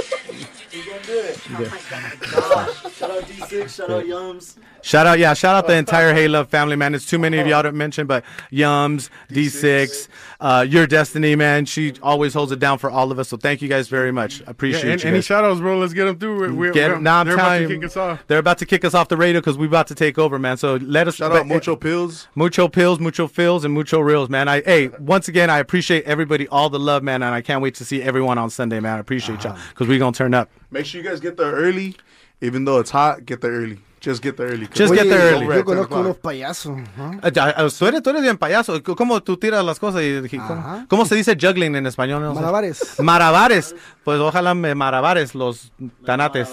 Shout 2.97 3.11
out 3.11 3.23
D6, 3.25 3.77
shout 3.77 3.91
out 3.91 4.05
Yums. 4.05 4.57
Shout 4.83 5.07
out, 5.07 5.21
yeah, 5.21 5.33
shout 5.35 5.55
out 5.55 5.69
the 5.69 5.75
oh, 5.75 5.79
entire 5.79 6.13
Hey 6.13 6.27
Love 6.27 6.49
family, 6.49 6.75
man. 6.75 6.93
It's 6.95 7.07
too 7.07 7.19
many 7.19 7.39
of 7.39 7.47
y'all 7.47 7.61
uh-huh. 7.61 7.71
to 7.71 7.73
mention, 7.73 8.09
but 8.09 8.25
Yums, 8.51 9.11
D6, 9.31 10.09
uh, 10.41 10.67
Your 10.69 10.89
Destiny, 10.89 11.37
man. 11.37 11.67
She 11.67 11.95
always 12.03 12.35
holds 12.35 12.51
it 12.51 12.59
down 12.59 12.79
for 12.79 12.91
all 12.91 13.13
of 13.13 13.19
us. 13.21 13.29
So 13.29 13.37
thank 13.37 13.63
you 13.63 13.69
guys 13.69 13.89
very 13.89 14.11
much. 14.11 14.41
I 14.41 14.45
yeah, 14.45 14.51
appreciate 14.51 14.91
any, 14.91 15.03
you. 15.03 15.09
any 15.09 15.19
guys. 15.19 15.25
shout 15.25 15.45
outs, 15.45 15.61
bro? 15.61 15.79
Let's 15.79 15.93
get 15.93 16.07
them 16.07 16.19
through. 16.19 16.55
We're, 16.57 16.73
Get, 16.73 16.91
we're, 16.91 16.99
now 16.99 17.21
I'm 17.21 17.27
they're 17.27 17.35
about 17.35 17.59
to 17.59 17.69
kick 17.69 17.85
us 17.85 17.97
off. 17.97 18.25
they're 18.27 18.39
about 18.39 18.59
to 18.59 18.67
kick 18.67 18.85
us 18.85 18.93
off 18.93 19.09
the 19.09 19.17
radio 19.17 19.41
because 19.41 19.57
we're 19.57 19.67
about 19.67 19.87
to 19.87 19.95
take 19.95 20.19
over, 20.19 20.37
man. 20.37 20.57
So 20.57 20.77
let 20.77 21.07
us 21.07 21.15
Shout 21.15 21.31
but- 21.31 21.41
out 21.41 21.47
Mucho 21.47 21.77
Pills. 21.77 22.27
Mucho 22.35 22.67
pills, 22.67 22.99
mucho 22.99 23.29
fills, 23.29 23.65
and 23.65 23.73
mucho 23.73 24.01
reels, 24.01 24.29
man. 24.29 24.49
I 24.49 24.63
hey, 24.63 24.89
once 24.99 25.29
again, 25.29 25.49
I 25.49 25.59
appreciate 25.59 26.05
everybody, 26.05 26.49
all 26.49 26.71
the 26.71 26.81
love, 26.81 27.05
man, 27.05 27.23
and 27.23 27.35
I 27.35 27.41
can't 27.41 27.63
wait 27.63 27.77
to 27.77 27.85
see 27.85 28.03
everyone 28.03 28.37
on 28.37 28.51
Sunday, 28.51 28.81
man. 28.81 28.97
I 28.97 28.99
appreciate 28.99 29.45
y'all 29.45 29.53
uh-huh. 29.53 29.69
because 29.71 29.87
we're 29.87 30.01
gonna 30.01 30.13
turn 30.13 30.35
up. 30.35 30.51
Make 30.73 30.87
sure 30.87 31.01
you 31.01 31.09
guys 31.09 31.21
get 31.21 31.37
there 31.37 31.53
early, 31.53 31.97
even 32.41 32.65
though 32.65 32.79
it's 32.79 32.91
hot. 32.91 33.25
Get 33.25 33.43
there 33.43 33.53
early. 33.53 33.79
Just 34.05 34.21
get 34.23 34.35
there 34.37 34.49
early. 34.51 34.67
Just 34.67 34.91
Oye, 34.91 35.03
get 35.03 35.09
there 35.09 35.33
early. 35.35 35.47
Yo 35.47 35.53
at 35.53 35.57
10 35.59 35.65
conozco 35.65 36.01
unos 36.01 36.17
payasos. 36.17 36.77
¿no? 36.97 37.21
Ah, 37.23 37.29
ya, 37.29 37.55
ah, 37.57 37.69
Tú 37.79 37.87
eres, 37.87 38.03
tú 38.03 38.11
eres 38.11 38.23
bien 38.23 38.37
payaso. 38.37 38.83
¿Cómo 38.83 39.23
tú 39.23 39.37
tiras 39.37 39.65
las 39.65 39.79
cosas? 39.79 40.03
Y, 40.03 40.07
y- 40.25 40.39
¿cómo, 40.39 40.87
cómo 40.89 41.07
se 41.07 41.15
dice 41.15 41.37
juggling 41.41 41.77
en 41.77 41.87
español? 41.87 42.21
No 42.23 42.31
sé. 42.35 42.41
Malabares. 42.41 43.01
Marabares. 43.01 43.77
Pues 44.03 44.19
ojalá 44.19 44.55
me 44.55 44.75
marabares 44.75 45.37
los 45.37 45.73
tanates. 46.05 46.49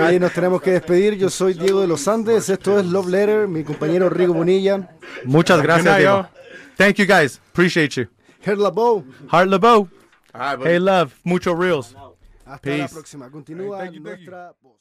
Ahí 0.00 0.18
nos 0.20 0.32
tenemos 0.32 0.60
que 0.60 0.72
despedir. 0.72 1.16
Yo 1.16 1.30
soy 1.30 1.54
Diego 1.54 1.80
de 1.80 1.86
los 1.86 2.06
Andes. 2.06 2.48
Esto 2.50 2.78
es 2.78 2.84
Love 2.86 3.08
Letter. 3.08 3.48
Mi 3.48 3.64
compañero 3.64 4.10
Rigo 4.10 4.34
Bonilla. 4.34 4.90
Muchas 5.24 5.62
gracias, 5.62 5.96
Diego. 5.96 6.28
Thank 6.76 6.96
you, 6.96 7.06
guys. 7.06 7.40
Appreciate 7.50 7.94
you. 7.94 8.08
La. 8.44 8.70
Heart 9.30 9.48
LeBeau. 9.48 9.88
All 10.34 10.40
right, 10.40 10.58
buddy. 10.58 10.70
Hey, 10.70 10.78
love. 10.78 11.12
Mucho 11.24 11.54
reels. 11.54 11.94
Hasta 12.44 12.68
la 12.70 12.76
Peace. 12.76 12.92
próxima. 12.92 13.30
Continúa 13.30 13.78
Thank 13.78 13.92
you, 13.94 14.02
thank 14.02 14.20
you. 14.20 14.30
nuestra 14.30 14.52
voz. 14.62 14.72